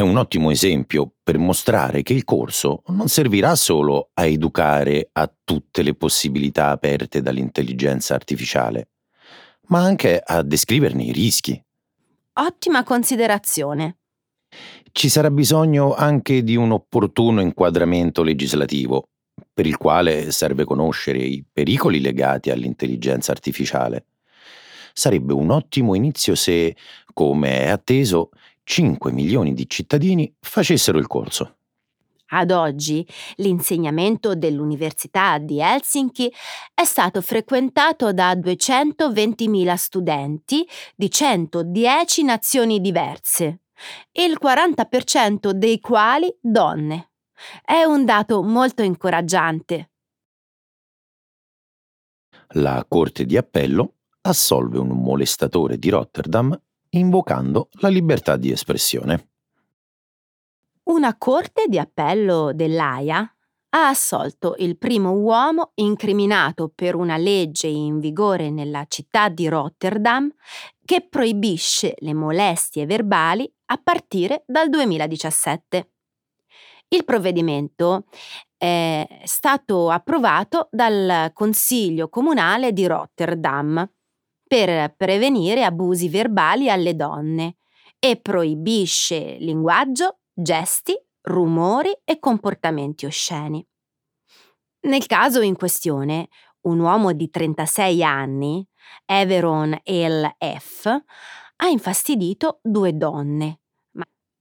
È 0.01 0.03
un 0.03 0.17
ottimo 0.17 0.51
esempio 0.51 1.13
per 1.23 1.37
mostrare 1.37 2.01
che 2.01 2.15
il 2.15 2.25
corso 2.25 2.85
non 2.87 3.09
servirà 3.09 3.55
solo 3.55 4.09
a 4.15 4.25
educare 4.25 5.11
a 5.13 5.31
tutte 5.45 5.83
le 5.83 5.95
possibilità 5.95 6.71
aperte 6.71 7.21
dall'intelligenza 7.21 8.15
artificiale, 8.15 8.93
ma 9.67 9.83
anche 9.83 10.19
a 10.25 10.41
descriverne 10.41 11.05
i 11.05 11.13
rischi. 11.13 11.63
Ottima 12.33 12.83
considerazione. 12.83 13.99
Ci 14.91 15.11
sarà 15.11 15.31
bisogno 15.31 15.95
anche 15.95 16.43
di 16.43 16.57
un 16.57 16.73
opportuno 16.73 17.43
inquadramento 17.43 18.23
legislativo 18.23 19.11
per 19.53 19.67
il 19.67 19.77
quale 19.77 20.33
serve 20.33 20.65
conoscere 20.65 21.19
i 21.19 21.45
pericoli 21.45 22.01
legati 22.01 22.49
all'intelligenza 22.49 23.33
artificiale. 23.33 24.07
Sarebbe 24.95 25.35
un 25.35 25.51
ottimo 25.51 25.95
inizio 25.95 26.35
se, 26.35 26.75
come 27.13 27.65
è 27.65 27.69
atteso, 27.69 28.31
5 28.71 29.11
milioni 29.11 29.53
di 29.53 29.69
cittadini 29.69 30.33
facessero 30.39 30.97
il 30.97 31.09
corso. 31.09 31.57
Ad 32.29 32.53
oggi 32.53 33.05
l'insegnamento 33.39 34.37
dell'Università 34.37 35.39
di 35.39 35.61
Helsinki 35.61 36.33
è 36.73 36.85
stato 36.85 37.21
frequentato 37.21 38.13
da 38.13 38.33
220.000 38.35 39.75
studenti 39.75 40.65
di 40.95 41.11
110 41.11 42.23
nazioni 42.23 42.81
diverse, 42.81 43.63
il 44.13 44.39
40% 44.41 45.51
dei 45.51 45.81
quali 45.81 46.33
donne. 46.41 47.11
È 47.65 47.83
un 47.83 48.05
dato 48.05 48.41
molto 48.45 48.85
incoraggiante. 48.85 49.91
La 52.51 52.85
Corte 52.89 53.25
di 53.25 53.37
Appello 53.37 53.95
assolve 54.21 54.79
un 54.79 54.91
molestatore 54.91 55.77
di 55.77 55.89
Rotterdam 55.89 56.57
invocando 56.91 57.69
la 57.81 57.89
libertà 57.89 58.37
di 58.37 58.51
espressione. 58.51 59.29
Una 60.85 61.17
Corte 61.17 61.67
di 61.69 61.79
Appello 61.79 62.53
dell'AIA 62.53 63.35
ha 63.73 63.89
assolto 63.89 64.57
il 64.59 64.77
primo 64.77 65.13
uomo 65.13 65.73
incriminato 65.77 66.73
per 66.75 66.97
una 66.97 67.17
legge 67.17 67.69
in 67.69 68.01
vigore 68.01 68.51
nella 68.51 68.85
città 68.89 69.29
di 69.29 69.49
Rotterdam 69.49 70.29
che 70.85 71.07
proibisce 71.09 71.95
le 71.99 72.15
molestie 72.15 72.87
verbali 72.87 73.51
a 73.67 73.81
partire 73.83 74.43
dal 74.47 74.69
2017. 74.69 75.91
Il 76.89 77.05
provvedimento 77.05 78.07
è 78.57 79.07
stato 79.23 79.91
approvato 79.91 80.69
dal 80.73 81.31
Consiglio 81.33 82.09
Comunale 82.09 82.73
di 82.73 82.87
Rotterdam 82.89 83.89
per 84.51 84.97
prevenire 84.97 85.63
abusi 85.63 86.09
verbali 86.09 86.69
alle 86.69 86.97
donne 86.97 87.59
e 88.01 88.17
proibisce 88.17 89.37
linguaggio, 89.39 90.23
gesti, 90.35 91.01
rumori 91.23 91.97
e 92.03 92.19
comportamenti 92.19 93.07
osceni. 93.07 93.65
Nel 94.89 95.07
caso 95.07 95.41
in 95.41 95.55
questione, 95.55 96.31
un 96.63 96.81
uomo 96.81 97.13
di 97.13 97.31
36 97.31 98.03
anni, 98.03 98.67
Everon 99.05 99.79
El 99.85 100.29
F, 100.37 100.87
ha 100.87 101.69
infastidito 101.69 102.59
due 102.61 102.97
donne 102.97 103.61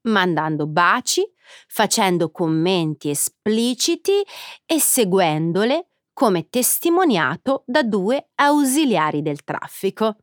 mandando 0.03 0.65
baci, 0.65 1.23
facendo 1.67 2.31
commenti 2.31 3.09
espliciti 3.09 4.23
e 4.65 4.79
seguendole 4.79 5.88
come 6.19 6.49
testimoniato 6.49 7.63
da 7.65 7.81
due 7.81 8.31
ausiliari 8.35 9.21
del 9.21 9.45
traffico. 9.45 10.17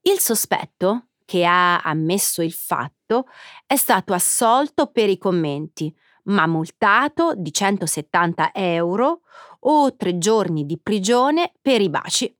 Il 0.00 0.18
sospetto, 0.18 1.10
che 1.24 1.44
ha 1.44 1.78
ammesso 1.78 2.42
il 2.42 2.50
fatto, 2.50 3.28
è 3.66 3.76
stato 3.76 4.12
assolto 4.14 4.88
per 4.88 5.08
i 5.08 5.16
commenti, 5.16 5.96
ma 6.24 6.48
multato 6.48 7.34
di 7.36 7.52
170 7.52 8.50
euro 8.52 9.20
o 9.60 9.94
tre 9.94 10.18
giorni 10.18 10.66
di 10.66 10.76
prigione 10.76 11.52
per 11.62 11.80
i 11.80 11.88
baci. 11.88 12.36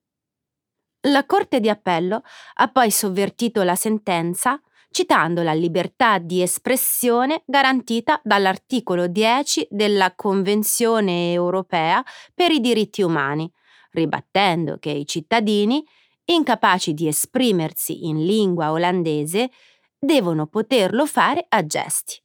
La 1.02 1.24
Corte 1.26 1.60
di 1.60 1.68
Appello 1.68 2.24
ha 2.54 2.68
poi 2.68 2.90
sovvertito 2.90 3.62
la 3.62 3.76
sentenza 3.76 4.60
citando 4.90 5.42
la 5.42 5.52
libertà 5.52 6.18
di 6.18 6.42
espressione 6.42 7.42
garantita 7.46 8.20
dall'articolo 8.22 9.06
10 9.06 9.68
della 9.70 10.14
Convenzione 10.14 11.32
europea 11.32 12.04
per 12.34 12.50
i 12.50 12.60
diritti 12.60 13.02
umani, 13.02 13.50
ribattendo 13.92 14.78
che 14.78 14.90
i 14.90 15.06
cittadini, 15.06 15.84
incapaci 16.24 16.92
di 16.92 17.06
esprimersi 17.06 18.06
in 18.06 18.24
lingua 18.24 18.72
olandese, 18.72 19.50
devono 19.98 20.46
poterlo 20.46 21.06
fare 21.06 21.44
a 21.48 21.64
gesti. 21.64 22.20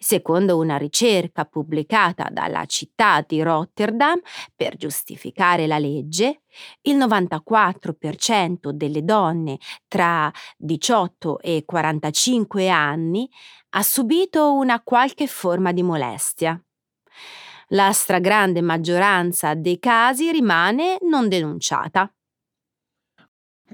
Secondo 0.00 0.58
una 0.58 0.76
ricerca 0.76 1.44
pubblicata 1.44 2.28
dalla 2.30 2.64
città 2.66 3.24
di 3.26 3.42
Rotterdam 3.42 4.20
per 4.54 4.76
giustificare 4.76 5.66
la 5.66 5.78
legge, 5.78 6.42
il 6.82 6.96
94% 6.96 8.70
delle 8.70 9.02
donne 9.02 9.58
tra 9.88 10.30
18 10.56 11.40
e 11.40 11.64
45 11.66 12.68
anni 12.68 13.28
ha 13.70 13.82
subito 13.82 14.54
una 14.54 14.80
qualche 14.82 15.26
forma 15.26 15.72
di 15.72 15.82
molestia. 15.82 16.62
La 17.72 17.90
stragrande 17.92 18.60
maggioranza 18.60 19.54
dei 19.54 19.80
casi 19.80 20.30
rimane 20.30 20.98
non 21.02 21.28
denunciata. 21.28 22.08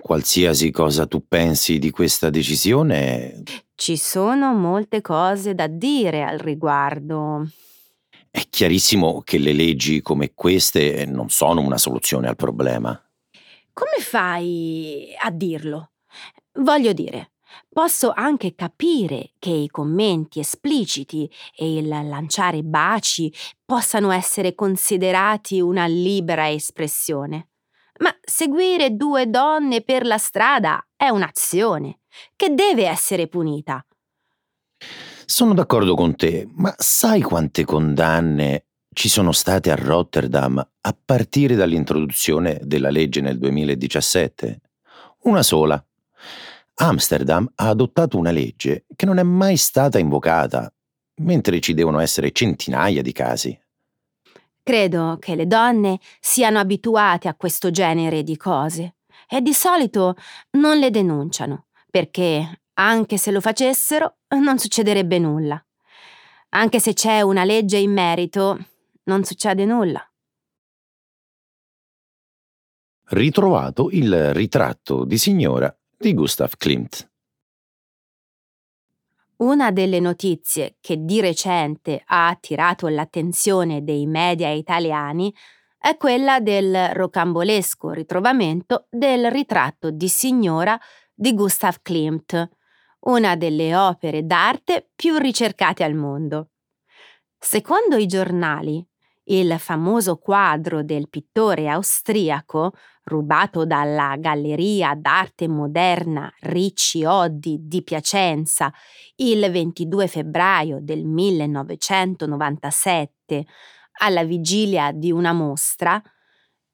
Qualsiasi 0.01 0.71
cosa 0.71 1.07
tu 1.07 1.27
pensi 1.27 1.79
di 1.79 1.91
questa 1.91 2.29
decisione, 2.29 3.43
ci 3.77 3.97
sono 3.97 4.55
molte 4.55 5.01
cose 5.01 5.55
da 5.55 5.67
dire 5.67 6.23
al 6.23 6.39
riguardo. 6.39 7.49
È 8.31 8.43
chiarissimo 8.49 9.23
che 9.23 9.39
le 9.39 9.53
leggi 9.53 10.01
come 10.01 10.33
queste 10.35 11.05
non 11.07 11.29
sono 11.29 11.61
una 11.61 11.79
soluzione 11.79 12.29
al 12.29 12.37
problema. 12.37 13.01
Come 13.73 14.01
fai 14.01 15.09
a 15.21 15.31
dirlo? 15.31 15.91
Voglio 16.55 16.93
dire, 16.93 17.33
posso 17.69 18.13
anche 18.15 18.55
capire 18.55 19.33
che 19.39 19.51
i 19.51 19.69
commenti 19.69 20.39
espliciti 20.39 21.29
e 21.57 21.77
il 21.79 21.89
lanciare 21.89 22.63
baci 22.63 23.33
possano 23.65 24.13
essere 24.13 24.55
considerati 24.55 25.61
una 25.61 25.87
libera 25.87 26.51
espressione. 26.51 27.49
Ma 28.01 28.15
seguire 28.21 28.97
due 28.97 29.29
donne 29.29 29.83
per 29.83 30.05
la 30.05 30.19
strada 30.19 30.85
è 30.97 31.09
un'azione 31.09 32.01
che 32.37 32.55
deve 32.55 32.87
essere 32.87 33.29
punita. 33.29 33.85
Sono 35.27 35.55
d'accordo 35.55 35.95
con 35.95 36.17
te, 36.17 36.47
ma 36.55 36.75
sai 36.77 37.23
quante 37.23 37.65
condanne 37.65 38.67
ci 38.93 39.09
sono 39.09 39.33
state 39.33 39.71
a 39.71 39.75
Rotterdam 39.75 40.59
a 40.59 40.99
partire 41.05 41.55
dall'introduzione 41.55 42.61
della 42.63 42.91
legge 42.91 43.21
nel 43.21 43.39
2017? 43.39 44.61
Una 45.23 45.43
sola. 45.43 45.83
Amsterdam 46.77 47.51
ha 47.55 47.69
adottato 47.69 48.19
una 48.19 48.31
legge 48.31 48.85
che 48.95 49.07
non 49.07 49.19
è 49.19 49.23
mai 49.23 49.57
stata 49.57 49.99
invocata, 49.99 50.73
mentre 51.23 51.61
ci 51.61 51.75
devono 51.75 52.01
essere 52.01 52.33
centinaia 52.33 53.03
di 53.03 53.13
casi. 53.13 53.59
Credo 54.65 55.19
che 55.21 55.35
le 55.35 55.47
donne 55.47 56.01
siano 56.21 56.59
abituate 56.59 57.29
a 57.29 57.35
questo 57.35 57.71
genere 57.71 58.23
di 58.23 58.35
cose 58.39 58.95
e 59.29 59.43
di 59.43 59.53
solito 59.53 60.17
non 60.53 60.79
le 60.79 60.91
denunciano, 60.91 61.67
perché, 61.91 62.63
anche 62.73 63.19
se 63.19 63.31
lo 63.31 63.43
facessero, 63.43 64.21
non 64.41 64.59
succederebbe 64.59 65.19
nulla. 65.19 65.63
Anche 66.57 66.81
se 66.81 66.95
c'è 66.95 67.21
una 67.21 67.45
legge 67.45 67.77
in 67.77 67.93
merito, 67.93 68.59
non 69.05 69.23
succede 69.25 69.67
nulla. 69.67 70.03
Ritrovato 73.09 73.91
il 73.91 74.33
ritratto 74.33 75.05
di 75.05 75.19
signora 75.19 75.77
di 75.95 76.15
Gustav 76.15 76.57
Klimt. 76.57 77.13
Una 79.37 79.73
delle 79.73 79.99
notizie 79.99 80.77
che 80.81 81.05
di 81.05 81.21
recente 81.21 82.03
ha 82.07 82.29
attirato 82.29 82.87
l'attenzione 82.87 83.83
dei 83.83 84.07
media 84.07 84.51
italiani 84.51 85.35
è 85.77 85.97
quella 85.97 86.39
del 86.39 86.91
rocambolesco 86.93 87.91
ritrovamento 87.91 88.87
del 88.91 89.33
ritratto 89.33 89.91
di 89.91 90.09
signora 90.09 90.79
di 91.13 91.35
Gustav 91.35 91.79
Klimt, 91.83 92.49
una 93.01 93.35
delle 93.35 93.75
opere 93.75 94.25
d'arte 94.25 94.91
più 94.95 95.17
ricercate 95.17 95.83
al 95.83 95.95
mondo. 95.95 96.51
Secondo 97.37 97.97
i 97.97 98.07
giornali, 98.07 98.87
il 99.27 99.57
famoso 99.59 100.17
quadro 100.17 100.83
del 100.83 101.09
pittore 101.09 101.69
austriaco, 101.69 102.73
rubato 103.05 103.65
dalla 103.65 104.17
Galleria 104.19 104.95
d'arte 104.95 105.49
moderna 105.49 106.31
Ricci 106.41 107.05
Oddi 107.05 107.61
di 107.63 107.83
Piacenza 107.83 108.71
il 109.17 109.51
22 109.51 110.07
febbraio 110.09 110.79
del 110.81 111.05
1997, 111.05 113.47
alla 114.01 114.25
vigilia 114.25 114.91
di 114.93 115.13
una 115.13 115.33
mostra, 115.33 116.03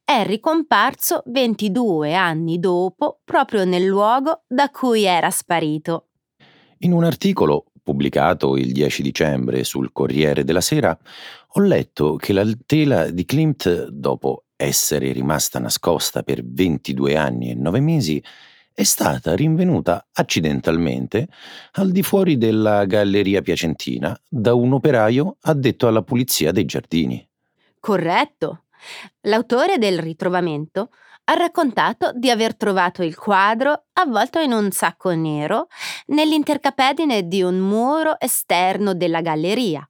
è 0.02 0.24
ricomparso 0.24 1.22
22 1.26 2.14
anni 2.14 2.58
dopo 2.58 3.20
proprio 3.24 3.64
nel 3.64 3.84
luogo 3.84 4.44
da 4.48 4.70
cui 4.70 5.04
era 5.04 5.30
sparito. 5.30 6.06
In 6.78 6.92
un 6.92 7.04
articolo 7.04 7.66
pubblicato 7.82 8.56
il 8.56 8.72
10 8.72 9.02
dicembre 9.02 9.64
sul 9.64 9.92
Corriere 9.92 10.44
della 10.44 10.60
Sera, 10.60 10.96
ho 11.52 11.60
letto 11.60 12.16
che 12.16 12.32
la 12.32 12.46
tela 12.64 13.10
di 13.10 13.24
Klimt, 13.24 13.88
dopo 13.88 14.44
essere 14.54 15.10
rimasta 15.12 15.58
nascosta 15.58 16.22
per 16.22 16.44
22 16.44 17.16
anni 17.16 17.50
e 17.50 17.54
9 17.54 17.80
mesi, 17.80 18.22
è 18.72 18.84
stata 18.84 19.34
rinvenuta 19.34 20.06
accidentalmente 20.12 21.26
al 21.72 21.90
di 21.90 22.02
fuori 22.02 22.38
della 22.38 22.84
Galleria 22.84 23.42
Piacentina 23.42 24.18
da 24.28 24.54
un 24.54 24.72
operaio 24.72 25.38
addetto 25.40 25.88
alla 25.88 26.02
pulizia 26.02 26.52
dei 26.52 26.64
giardini. 26.64 27.28
Corretto. 27.80 28.64
L'autore 29.22 29.78
del 29.78 29.98
ritrovamento 29.98 30.90
ha 31.24 31.34
raccontato 31.34 32.12
di 32.14 32.30
aver 32.30 32.56
trovato 32.56 33.02
il 33.02 33.16
quadro 33.16 33.86
avvolto 33.94 34.38
in 34.38 34.52
un 34.52 34.70
sacco 34.70 35.10
nero 35.14 35.66
nell'intercapedine 36.06 37.26
di 37.26 37.42
un 37.42 37.58
muro 37.58 38.18
esterno 38.18 38.94
della 38.94 39.20
galleria, 39.20 39.86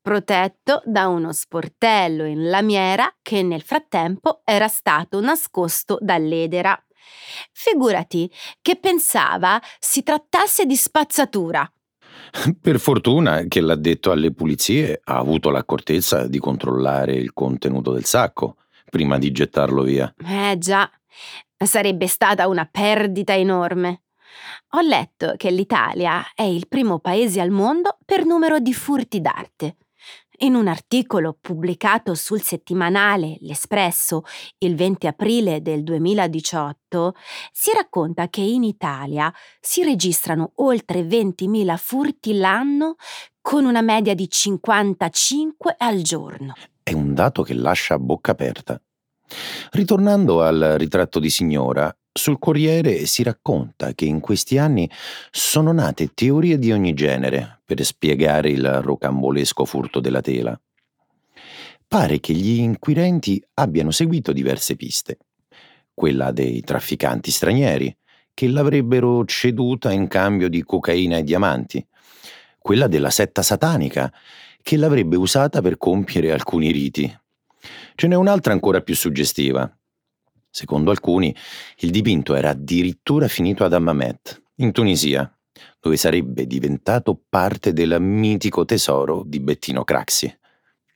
protetto 0.00 0.82
da 0.84 1.08
uno 1.08 1.32
sportello 1.32 2.24
in 2.24 2.48
lamiera 2.48 3.14
che 3.22 3.42
nel 3.42 3.62
frattempo 3.62 4.42
era 4.44 4.68
stato 4.68 5.20
nascosto 5.20 5.98
dall'edera. 6.00 6.78
Figurati 7.52 8.30
che 8.60 8.76
pensava 8.76 9.60
si 9.78 10.02
trattasse 10.02 10.64
di 10.64 10.76
spazzatura. 10.76 11.70
Per 12.60 12.78
fortuna 12.78 13.44
che 13.48 13.60
l'addetto 13.60 14.10
alle 14.10 14.32
pulizie 14.32 15.00
ha 15.04 15.16
avuto 15.16 15.50
l'accortezza 15.50 16.28
di 16.28 16.38
controllare 16.38 17.14
il 17.14 17.32
contenuto 17.32 17.92
del 17.92 18.04
sacco 18.04 18.56
prima 18.88 19.18
di 19.18 19.32
gettarlo 19.32 19.82
via. 19.82 20.12
Eh 20.24 20.56
già, 20.58 20.90
sarebbe 21.56 22.06
stata 22.06 22.48
una 22.48 22.68
perdita 22.70 23.34
enorme. 23.34 24.02
Ho 24.70 24.80
letto 24.80 25.34
che 25.36 25.50
l'Italia 25.50 26.24
è 26.34 26.42
il 26.42 26.68
primo 26.68 26.98
paese 26.98 27.40
al 27.40 27.50
mondo 27.50 27.98
per 28.04 28.24
numero 28.24 28.58
di 28.58 28.72
furti 28.72 29.20
d'arte. 29.20 29.76
In 30.42 30.54
un 30.54 30.68
articolo 30.68 31.36
pubblicato 31.38 32.14
sul 32.14 32.40
settimanale 32.40 33.36
L'Espresso 33.40 34.22
il 34.58 34.74
20 34.74 35.06
aprile 35.06 35.60
del 35.60 35.82
2018 35.82 37.14
si 37.52 37.70
racconta 37.74 38.28
che 38.28 38.40
in 38.40 38.62
Italia 38.62 39.30
si 39.60 39.84
registrano 39.84 40.52
oltre 40.56 41.02
20.000 41.02 41.76
furti 41.76 42.38
l'anno 42.38 42.94
con 43.42 43.66
una 43.66 43.82
media 43.82 44.14
di 44.14 44.30
55 44.30 45.74
al 45.76 46.00
giorno. 46.00 46.54
È 46.82 46.92
un 46.94 47.12
dato 47.12 47.42
che 47.42 47.52
lascia 47.52 47.94
a 47.94 47.98
bocca 47.98 48.30
aperta. 48.30 48.80
Ritornando 49.72 50.42
al 50.42 50.74
ritratto 50.78 51.18
di 51.18 51.28
signora, 51.28 51.94
sul 52.12 52.38
Corriere 52.38 53.06
si 53.06 53.22
racconta 53.22 53.94
che 53.94 54.04
in 54.04 54.20
questi 54.20 54.58
anni 54.58 54.90
sono 55.30 55.72
nate 55.72 56.12
teorie 56.12 56.58
di 56.58 56.72
ogni 56.72 56.92
genere 56.92 57.60
per 57.64 57.84
spiegare 57.84 58.50
il 58.50 58.82
rocambolesco 58.82 59.64
furto 59.64 60.00
della 60.00 60.20
tela. 60.20 60.60
Pare 61.86 62.20
che 62.20 62.32
gli 62.32 62.58
inquirenti 62.58 63.42
abbiano 63.54 63.90
seguito 63.90 64.32
diverse 64.32 64.76
piste. 64.76 65.18
Quella 65.94 66.32
dei 66.32 66.60
trafficanti 66.62 67.30
stranieri, 67.30 67.96
che 68.34 68.48
l'avrebbero 68.48 69.24
ceduta 69.24 69.92
in 69.92 70.08
cambio 70.08 70.48
di 70.48 70.62
cocaina 70.62 71.18
e 71.18 71.24
diamanti. 71.24 71.84
Quella 72.58 72.86
della 72.86 73.10
setta 73.10 73.42
satanica, 73.42 74.12
che 74.62 74.76
l'avrebbe 74.76 75.16
usata 75.16 75.60
per 75.60 75.78
compiere 75.78 76.32
alcuni 76.32 76.70
riti. 76.70 77.18
Ce 77.94 78.06
n'è 78.06 78.14
un'altra 78.14 78.52
ancora 78.52 78.80
più 78.80 78.94
suggestiva. 78.94 79.70
Secondo 80.50 80.90
alcuni, 80.90 81.34
il 81.78 81.90
dipinto 81.90 82.34
era 82.34 82.50
addirittura 82.50 83.28
finito 83.28 83.64
ad 83.64 83.72
Hammamet, 83.72 84.42
in 84.56 84.72
Tunisia, 84.72 85.32
dove 85.78 85.96
sarebbe 85.96 86.46
diventato 86.46 87.20
parte 87.28 87.72
del 87.72 88.00
mitico 88.00 88.64
tesoro 88.64 89.22
di 89.24 89.38
Bettino 89.40 89.84
Craxi. 89.84 90.38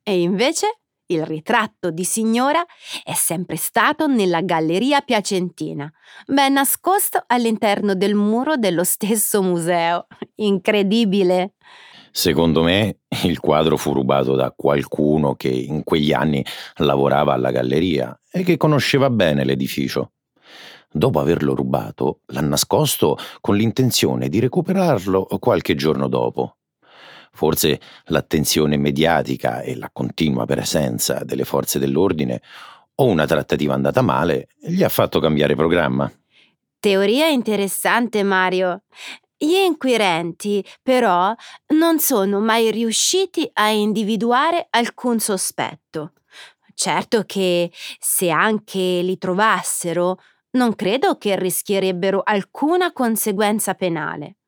E 0.02 0.20
invece 0.20 0.80
il 1.06 1.24
ritratto 1.24 1.90
di 1.90 2.04
signora 2.04 2.64
è 3.02 3.12
sempre 3.14 3.56
stato 3.56 4.06
nella 4.06 4.40
galleria 4.40 5.00
piacentina, 5.02 5.90
ben 6.26 6.54
nascosto 6.54 7.22
all'interno 7.26 7.94
del 7.94 8.14
muro 8.14 8.56
dello 8.56 8.84
stesso 8.84 9.42
museo. 9.42 10.06
Incredibile! 10.36 11.54
Secondo 12.16 12.62
me 12.62 12.98
il 13.24 13.40
quadro 13.40 13.76
fu 13.76 13.92
rubato 13.92 14.36
da 14.36 14.52
qualcuno 14.56 15.34
che 15.34 15.48
in 15.48 15.82
quegli 15.82 16.12
anni 16.12 16.46
lavorava 16.76 17.32
alla 17.32 17.50
galleria 17.50 18.16
e 18.30 18.44
che 18.44 18.56
conosceva 18.56 19.10
bene 19.10 19.44
l'edificio. 19.44 20.12
Dopo 20.88 21.18
averlo 21.18 21.56
rubato, 21.56 22.20
l'ha 22.26 22.40
nascosto 22.40 23.18
con 23.40 23.56
l'intenzione 23.56 24.28
di 24.28 24.38
recuperarlo 24.38 25.26
qualche 25.40 25.74
giorno 25.74 26.06
dopo. 26.06 26.58
Forse 27.32 27.80
l'attenzione 28.04 28.76
mediatica 28.76 29.62
e 29.62 29.74
la 29.74 29.90
continua 29.92 30.46
presenza 30.46 31.24
delle 31.24 31.44
forze 31.44 31.80
dell'ordine 31.80 32.40
o 32.94 33.06
una 33.06 33.26
trattativa 33.26 33.74
andata 33.74 34.02
male 34.02 34.50
gli 34.60 34.84
ha 34.84 34.88
fatto 34.88 35.18
cambiare 35.18 35.56
programma. 35.56 36.08
Teoria 36.78 37.26
interessante, 37.26 38.22
Mario. 38.22 38.82
Gli 39.36 39.54
inquirenti, 39.54 40.64
però, 40.82 41.34
non 41.74 41.98
sono 41.98 42.40
mai 42.40 42.70
riusciti 42.70 43.48
a 43.54 43.68
individuare 43.68 44.66
alcun 44.70 45.18
sospetto. 45.18 46.12
Certo 46.74 47.24
che 47.24 47.70
se 47.98 48.30
anche 48.30 48.78
li 48.78 49.18
trovassero, 49.18 50.18
non 50.52 50.74
credo 50.74 51.18
che 51.18 51.38
rischierebbero 51.38 52.22
alcuna 52.24 52.92
conseguenza 52.92 53.74
penale. 53.74 54.38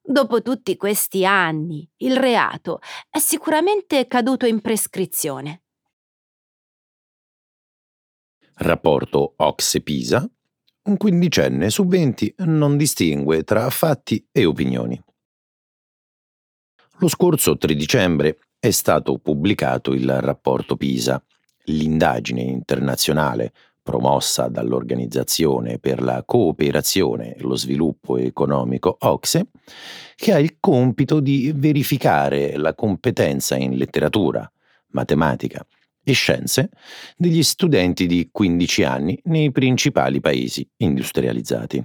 Dopo 0.00 0.42
tutti 0.42 0.76
questi 0.76 1.24
anni, 1.24 1.88
il 1.98 2.16
reato 2.16 2.80
è 3.08 3.18
sicuramente 3.18 4.06
caduto 4.08 4.46
in 4.46 4.60
prescrizione. 4.60 5.62
Rapporto 8.54 9.34
Ox-Pisa 9.36 10.28
un 10.84 10.96
quindicenne 10.96 11.70
su 11.70 11.86
venti 11.86 12.32
non 12.38 12.76
distingue 12.76 13.44
tra 13.44 13.70
fatti 13.70 14.26
e 14.32 14.44
opinioni. 14.44 15.00
Lo 16.98 17.08
scorso 17.08 17.56
3 17.56 17.74
dicembre 17.74 18.38
è 18.58 18.70
stato 18.70 19.18
pubblicato 19.18 19.92
il 19.92 20.20
rapporto 20.20 20.76
PISA, 20.76 21.22
l'indagine 21.64 22.42
internazionale 22.42 23.52
promossa 23.82 24.48
dall'Organizzazione 24.48 25.78
per 25.78 26.00
la 26.00 26.22
cooperazione 26.24 27.34
e 27.34 27.42
lo 27.42 27.56
sviluppo 27.56 28.16
economico 28.16 28.96
OXE, 29.00 29.48
che 30.14 30.32
ha 30.32 30.38
il 30.38 30.58
compito 30.60 31.18
di 31.18 31.52
verificare 31.54 32.56
la 32.56 32.74
competenza 32.74 33.56
in 33.56 33.76
letteratura, 33.76 34.50
matematica 34.88 35.66
e 36.04 36.12
scienze 36.12 36.70
degli 37.16 37.42
studenti 37.42 38.06
di 38.06 38.28
15 38.30 38.84
anni 38.84 39.18
nei 39.24 39.50
principali 39.52 40.20
paesi 40.20 40.68
industrializzati. 40.78 41.84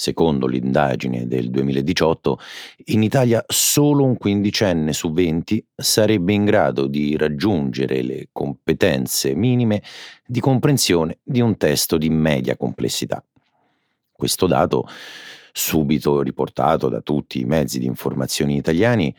Secondo 0.00 0.46
l'indagine 0.46 1.26
del 1.26 1.50
2018, 1.50 2.38
in 2.86 3.02
Italia 3.02 3.44
solo 3.46 4.02
un 4.04 4.16
quindicenne 4.16 4.94
su 4.94 5.12
20 5.12 5.62
sarebbe 5.76 6.32
in 6.32 6.46
grado 6.46 6.86
di 6.86 7.18
raggiungere 7.18 8.00
le 8.00 8.28
competenze 8.32 9.34
minime 9.34 9.82
di 10.24 10.40
comprensione 10.40 11.18
di 11.22 11.42
un 11.42 11.58
testo 11.58 11.98
di 11.98 12.08
media 12.08 12.56
complessità. 12.56 13.22
Questo 14.10 14.46
dato, 14.46 14.88
subito 15.52 16.22
riportato 16.22 16.88
da 16.88 17.02
tutti 17.02 17.38
i 17.40 17.44
mezzi 17.44 17.78
di 17.78 17.84
informazione 17.84 18.54
italiani, 18.54 19.14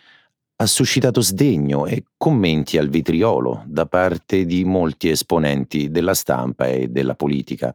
ha 0.62 0.67
suscitato 0.67 1.21
sdegno 1.21 1.88
e 1.88 2.04
commenti 2.15 2.78
al 2.78 2.88
vitriolo 2.88 3.63
da 3.65 3.88
parte 3.88 4.45
di 4.45 4.63
molti 4.63 5.10
esponenti 5.10 5.89
della 5.89 6.13
stampa 6.13 6.67
e 6.67 6.88
della 6.88 7.15
politica, 7.15 7.74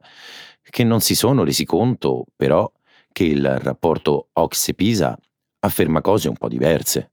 che 0.62 0.84
non 0.84 1.00
si 1.00 1.16
sono 1.16 1.42
resi 1.42 1.64
conto, 1.64 2.26
però, 2.36 2.70
che 3.10 3.24
il 3.24 3.58
rapporto 3.58 4.28
Ox-Pisa 4.32 5.18
afferma 5.60 6.00
cose 6.00 6.28
un 6.28 6.36
po' 6.36 6.46
diverse. 6.46 7.10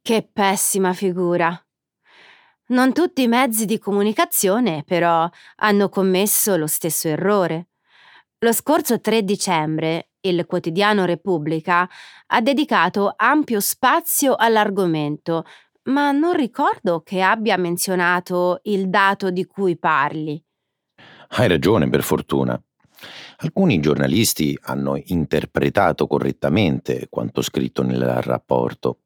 Che 0.00 0.28
pessima 0.32 0.92
figura. 0.92 1.52
Non 2.66 2.92
tutti 2.92 3.22
i 3.22 3.28
mezzi 3.28 3.64
di 3.64 3.78
comunicazione, 3.80 4.84
però, 4.86 5.28
hanno 5.56 5.88
commesso 5.88 6.56
lo 6.56 6.68
stesso 6.68 7.08
errore. 7.08 7.70
Lo 8.38 8.52
scorso 8.52 9.00
3 9.00 9.24
dicembre 9.24 10.09
il 10.22 10.44
quotidiano 10.46 11.04
Repubblica 11.04 11.88
ha 12.26 12.40
dedicato 12.40 13.12
ampio 13.16 13.60
spazio 13.60 14.34
all'argomento, 14.36 15.44
ma 15.84 16.10
non 16.12 16.34
ricordo 16.34 17.02
che 17.02 17.22
abbia 17.22 17.56
menzionato 17.56 18.60
il 18.64 18.88
dato 18.88 19.30
di 19.30 19.46
cui 19.46 19.78
parli. 19.78 20.42
Hai 21.28 21.48
ragione, 21.48 21.88
per 21.88 22.02
fortuna. 22.02 22.60
Alcuni 23.38 23.80
giornalisti 23.80 24.58
hanno 24.62 25.00
interpretato 25.06 26.06
correttamente 26.06 27.06
quanto 27.08 27.40
scritto 27.40 27.82
nel 27.82 28.04
rapporto, 28.22 28.98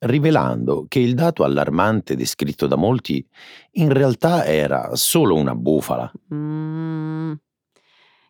rivelando 0.00 0.86
che 0.88 0.98
il 0.98 1.14
dato 1.14 1.44
allarmante 1.44 2.16
descritto 2.16 2.66
da 2.66 2.76
molti 2.76 3.24
in 3.72 3.92
realtà 3.92 4.44
era 4.44 4.96
solo 4.96 5.36
una 5.36 5.54
bufala. 5.54 6.10
Mm. 6.34 7.34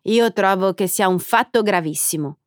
Io 0.07 0.31
trovo 0.31 0.73
che 0.73 0.87
sia 0.87 1.07
un 1.07 1.19
fatto 1.19 1.61
gravissimo. 1.61 2.39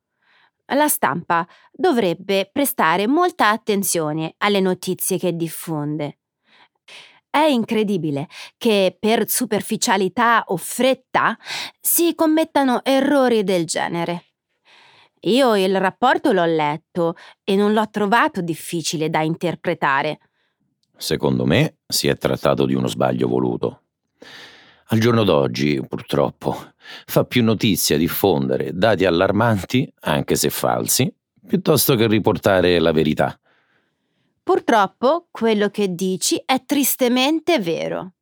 La 0.72 0.88
stampa 0.88 1.46
dovrebbe 1.72 2.48
prestare 2.50 3.06
molta 3.06 3.48
attenzione 3.48 4.34
alle 4.38 4.60
notizie 4.60 5.18
che 5.18 5.34
diffonde. 5.34 6.18
È 7.28 7.38
incredibile 7.38 8.28
che 8.56 8.96
per 8.98 9.28
superficialità 9.28 10.44
o 10.46 10.56
fretta 10.56 11.36
si 11.80 12.14
commettano 12.14 12.82
errori 12.84 13.44
del 13.44 13.66
genere. 13.66 14.24
Io 15.24 15.54
il 15.54 15.78
rapporto 15.78 16.32
l'ho 16.32 16.46
letto 16.46 17.14
e 17.44 17.56
non 17.56 17.72
l'ho 17.72 17.88
trovato 17.90 18.40
difficile 18.40 19.10
da 19.10 19.20
interpretare. 19.20 20.18
Secondo 20.96 21.44
me 21.44 21.78
si 21.86 22.08
è 22.08 22.16
trattato 22.16 22.64
di 22.64 22.74
uno 22.74 22.86
sbaglio 22.86 23.28
voluto. 23.28 23.82
Al 24.92 24.98
giorno 24.98 25.22
d'oggi, 25.22 25.80
purtroppo, 25.86 26.72
fa 27.06 27.24
più 27.24 27.44
notizia 27.44 27.96
diffondere 27.96 28.70
dati 28.72 29.04
allarmanti, 29.04 29.88
anche 30.00 30.34
se 30.34 30.50
falsi, 30.50 31.12
piuttosto 31.46 31.94
che 31.94 32.08
riportare 32.08 32.76
la 32.80 32.90
verità. 32.90 33.38
Purtroppo 34.42 35.28
quello 35.30 35.68
che 35.68 35.94
dici 35.94 36.42
è 36.44 36.64
tristemente 36.64 37.60
vero. 37.60 38.14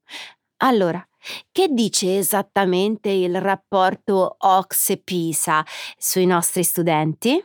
Allora, 0.59 1.02
che 1.50 1.68
dice 1.70 2.18
esattamente 2.18 3.09
il 3.09 3.40
rapporto 3.40 4.37
Ox-Pisa 4.38 5.64
sui 5.96 6.26
nostri 6.26 6.64
studenti? 6.64 7.42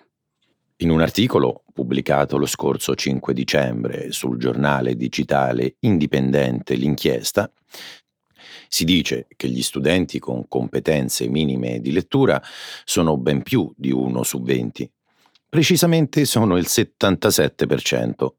In 0.78 0.90
un 0.90 1.00
articolo 1.00 1.64
pubblicato 1.72 2.38
lo 2.38 2.46
scorso 2.46 2.94
5 2.94 3.34
dicembre 3.34 4.12
sul 4.12 4.38
giornale 4.38 4.98
digitale 4.98 5.76
indipendente 5.80 6.76
L'inchiesta, 6.76 7.50
si 8.74 8.86
dice 8.86 9.28
che 9.36 9.50
gli 9.50 9.62
studenti 9.62 10.18
con 10.18 10.48
competenze 10.48 11.28
minime 11.28 11.80
di 11.80 11.92
lettura 11.92 12.42
sono 12.86 13.18
ben 13.18 13.44
più 13.44 13.72
di 13.78 13.92
uno 13.92 14.24
su 14.24 14.42
20. 14.42 14.92
Precisamente 15.48 16.26
sono 16.26 16.58
il 16.58 16.66
77%, 16.68 18.30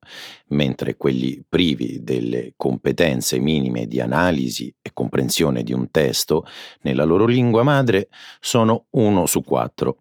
mentre 0.49 0.97
quelli 0.97 1.41
privi 1.49 2.03
delle 2.03 2.55
competenze 2.57 3.39
minime 3.39 3.87
di 3.87 4.01
analisi 4.01 4.75
e 4.83 4.91
comprensione 4.93 5.63
di 5.63 5.73
un 5.73 5.89
testo 5.93 6.45
nella 6.81 7.05
loro 7.05 7.27
lingua 7.27 7.63
madre 7.63 8.09
sono 8.41 8.87
uno 8.91 9.27
su 9.27 9.41
4. 9.45 9.99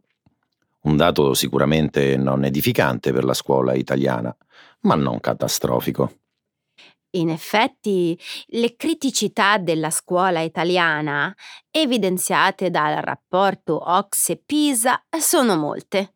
Un 0.81 0.97
dato 0.97 1.35
sicuramente 1.35 2.17
non 2.17 2.43
edificante 2.43 3.13
per 3.13 3.23
la 3.23 3.35
scuola 3.35 3.75
italiana, 3.75 4.35
ma 4.79 4.95
non 4.95 5.19
catastrofico. 5.19 6.22
In 7.15 7.29
effetti, 7.29 8.19
le 8.47 8.75
criticità 8.75 9.59
della 9.59 9.91
scuola 9.91 10.39
italiana, 10.39 11.33
evidenziate 11.69 12.71
dal 12.71 12.95
rapporto 13.03 13.79
Ox-Pisa, 13.87 15.05
sono 15.19 15.55
molte. 15.55 16.15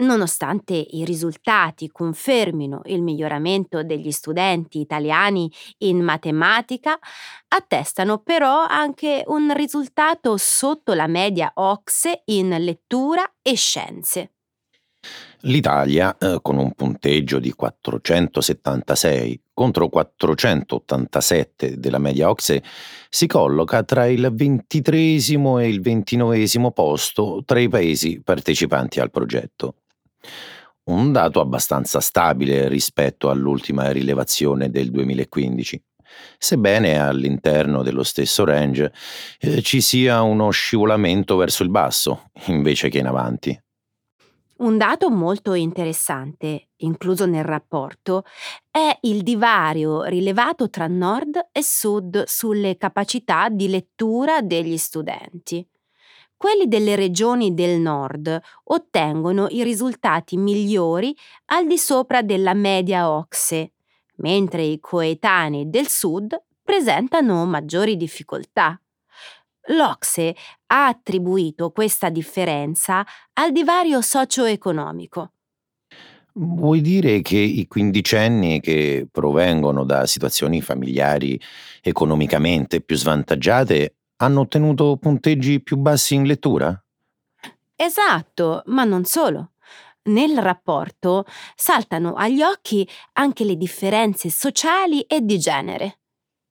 Nonostante 0.00 0.74
i 0.74 1.04
risultati 1.04 1.88
confermino 1.88 2.82
il 2.84 3.02
miglioramento 3.02 3.82
degli 3.82 4.12
studenti 4.12 4.80
italiani 4.80 5.50
in 5.78 6.04
matematica, 6.04 6.98
attestano 7.48 8.18
però 8.18 8.64
anche 8.64 9.24
un 9.26 9.52
risultato 9.54 10.36
sotto 10.36 10.92
la 10.92 11.06
media 11.06 11.50
OXE 11.54 12.22
in 12.26 12.50
lettura 12.58 13.24
e 13.40 13.56
scienze. 13.56 14.34
L'Italia, 15.42 16.16
eh, 16.18 16.40
con 16.42 16.58
un 16.58 16.72
punteggio 16.72 17.38
di 17.38 17.52
476 17.52 19.40
contro 19.54 19.88
487 19.88 21.78
della 21.78 21.98
media 21.98 22.28
OXE, 22.28 22.62
si 23.08 23.28
colloca 23.28 23.84
tra 23.84 24.06
il 24.06 24.30
ventitresimo 24.32 25.60
e 25.60 25.68
il 25.68 25.80
ventinovesimo 25.80 26.72
posto 26.72 27.42
tra 27.44 27.60
i 27.60 27.68
paesi 27.68 28.20
partecipanti 28.20 28.98
al 28.98 29.12
progetto. 29.12 29.76
Un 30.84 31.12
dato 31.12 31.40
abbastanza 31.40 32.00
stabile 32.00 32.66
rispetto 32.66 33.30
all'ultima 33.30 33.92
rilevazione 33.92 34.70
del 34.70 34.90
2015 34.90 35.82
sebbene 36.38 36.98
all'interno 36.98 37.82
dello 37.82 38.02
stesso 38.02 38.44
range 38.44 38.92
eh, 39.40 39.60
ci 39.60 39.82
sia 39.82 40.22
uno 40.22 40.50
scivolamento 40.50 41.36
verso 41.36 41.62
il 41.62 41.68
basso 41.68 42.30
invece 42.46 42.88
che 42.88 42.98
in 42.98 43.06
avanti. 43.06 43.60
Un 44.58 44.76
dato 44.76 45.08
molto 45.08 45.54
interessante, 45.54 46.70
incluso 46.78 47.26
nel 47.26 47.44
rapporto, 47.44 48.24
è 48.68 48.98
il 49.02 49.22
divario 49.22 50.02
rilevato 50.02 50.68
tra 50.68 50.88
nord 50.88 51.50
e 51.52 51.62
sud 51.62 52.24
sulle 52.24 52.76
capacità 52.76 53.48
di 53.50 53.68
lettura 53.68 54.40
degli 54.42 54.76
studenti. 54.76 55.64
Quelli 56.36 56.66
delle 56.66 56.96
regioni 56.96 57.54
del 57.54 57.78
nord 57.78 58.36
ottengono 58.64 59.46
i 59.48 59.62
risultati 59.62 60.36
migliori 60.36 61.16
al 61.46 61.68
di 61.68 61.78
sopra 61.78 62.22
della 62.22 62.54
media 62.54 63.08
OXE, 63.08 63.74
mentre 64.16 64.62
i 64.64 64.80
coetanei 64.80 65.70
del 65.70 65.86
sud 65.86 66.36
presentano 66.64 67.44
maggiori 67.46 67.96
difficoltà. 67.96 68.80
L'Ocse 69.68 70.34
ha 70.66 70.86
attribuito 70.86 71.70
questa 71.70 72.08
differenza 72.08 73.04
al 73.34 73.52
divario 73.52 74.00
socio-economico. 74.00 75.32
Vuoi 76.32 76.80
dire 76.80 77.20
che 77.20 77.36
i 77.38 77.66
quindicenni 77.66 78.60
che 78.60 79.08
provengono 79.10 79.84
da 79.84 80.06
situazioni 80.06 80.60
familiari 80.60 81.38
economicamente 81.82 82.80
più 82.80 82.96
svantaggiate 82.96 83.96
hanno 84.18 84.40
ottenuto 84.40 84.96
punteggi 84.96 85.60
più 85.60 85.76
bassi 85.76 86.14
in 86.14 86.24
lettura? 86.24 86.80
Esatto, 87.74 88.62
ma 88.66 88.84
non 88.84 89.04
solo. 89.04 89.52
Nel 90.04 90.38
rapporto 90.38 91.24
saltano 91.54 92.14
agli 92.14 92.40
occhi 92.40 92.88
anche 93.14 93.44
le 93.44 93.56
differenze 93.56 94.30
sociali 94.30 95.02
e 95.02 95.20
di 95.20 95.38
genere. 95.38 95.97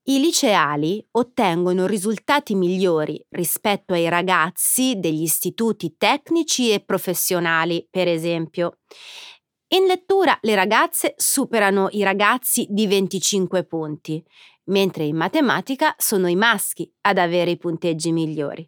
I 0.09 0.21
liceali 0.21 1.05
ottengono 1.11 1.85
risultati 1.85 2.55
migliori 2.55 3.21
rispetto 3.31 3.93
ai 3.93 4.07
ragazzi 4.07 4.97
degli 4.97 5.23
istituti 5.23 5.95
tecnici 5.97 6.71
e 6.71 6.79
professionali, 6.79 7.85
per 7.91 8.07
esempio. 8.07 8.77
In 9.75 9.85
lettura 9.85 10.37
le 10.43 10.55
ragazze 10.55 11.13
superano 11.17 11.89
i 11.91 12.03
ragazzi 12.03 12.65
di 12.69 12.87
25 12.87 13.65
punti, 13.65 14.23
mentre 14.67 15.03
in 15.03 15.17
matematica 15.17 15.93
sono 15.97 16.27
i 16.27 16.37
maschi 16.37 16.89
ad 17.01 17.17
avere 17.17 17.51
i 17.51 17.57
punteggi 17.57 18.13
migliori. 18.13 18.65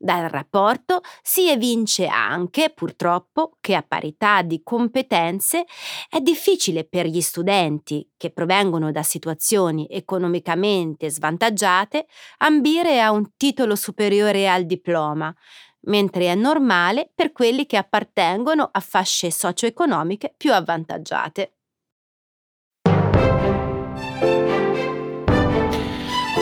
Dal 0.00 0.28
rapporto 0.28 1.00
si 1.22 1.48
evince 1.48 2.06
anche, 2.06 2.70
purtroppo, 2.70 3.56
che 3.60 3.74
a 3.74 3.82
parità 3.82 4.42
di 4.42 4.62
competenze 4.62 5.64
è 6.08 6.20
difficile 6.20 6.84
per 6.84 7.06
gli 7.06 7.20
studenti 7.20 8.08
che 8.16 8.30
provengono 8.30 8.92
da 8.92 9.02
situazioni 9.02 9.88
economicamente 9.90 11.10
svantaggiate 11.10 12.06
ambire 12.38 13.00
a 13.02 13.10
un 13.10 13.32
titolo 13.36 13.74
superiore 13.74 14.48
al 14.48 14.66
diploma, 14.66 15.34
mentre 15.82 16.26
è 16.26 16.34
normale 16.36 17.10
per 17.12 17.32
quelli 17.32 17.66
che 17.66 17.76
appartengono 17.76 18.68
a 18.70 18.78
fasce 18.80 19.32
socio-economiche 19.32 20.32
più 20.36 20.52
avvantaggiate. 20.52 21.57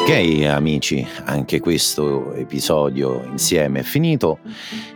Ok 0.08 0.46
amici, 0.48 1.04
anche 1.24 1.58
questo 1.58 2.32
episodio 2.34 3.24
insieme 3.24 3.80
è 3.80 3.82
finito. 3.82 4.38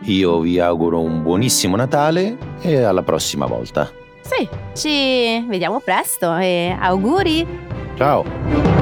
Io 0.02 0.38
vi 0.38 0.60
auguro 0.60 1.00
un 1.00 1.24
buonissimo 1.24 1.74
Natale 1.74 2.38
e 2.60 2.80
alla 2.84 3.02
prossima 3.02 3.46
volta. 3.46 3.90
Sì, 4.20 4.48
ci 4.72 5.44
vediamo 5.48 5.80
presto 5.80 6.36
e 6.36 6.76
auguri! 6.78 7.44
Ciao! 7.96 8.79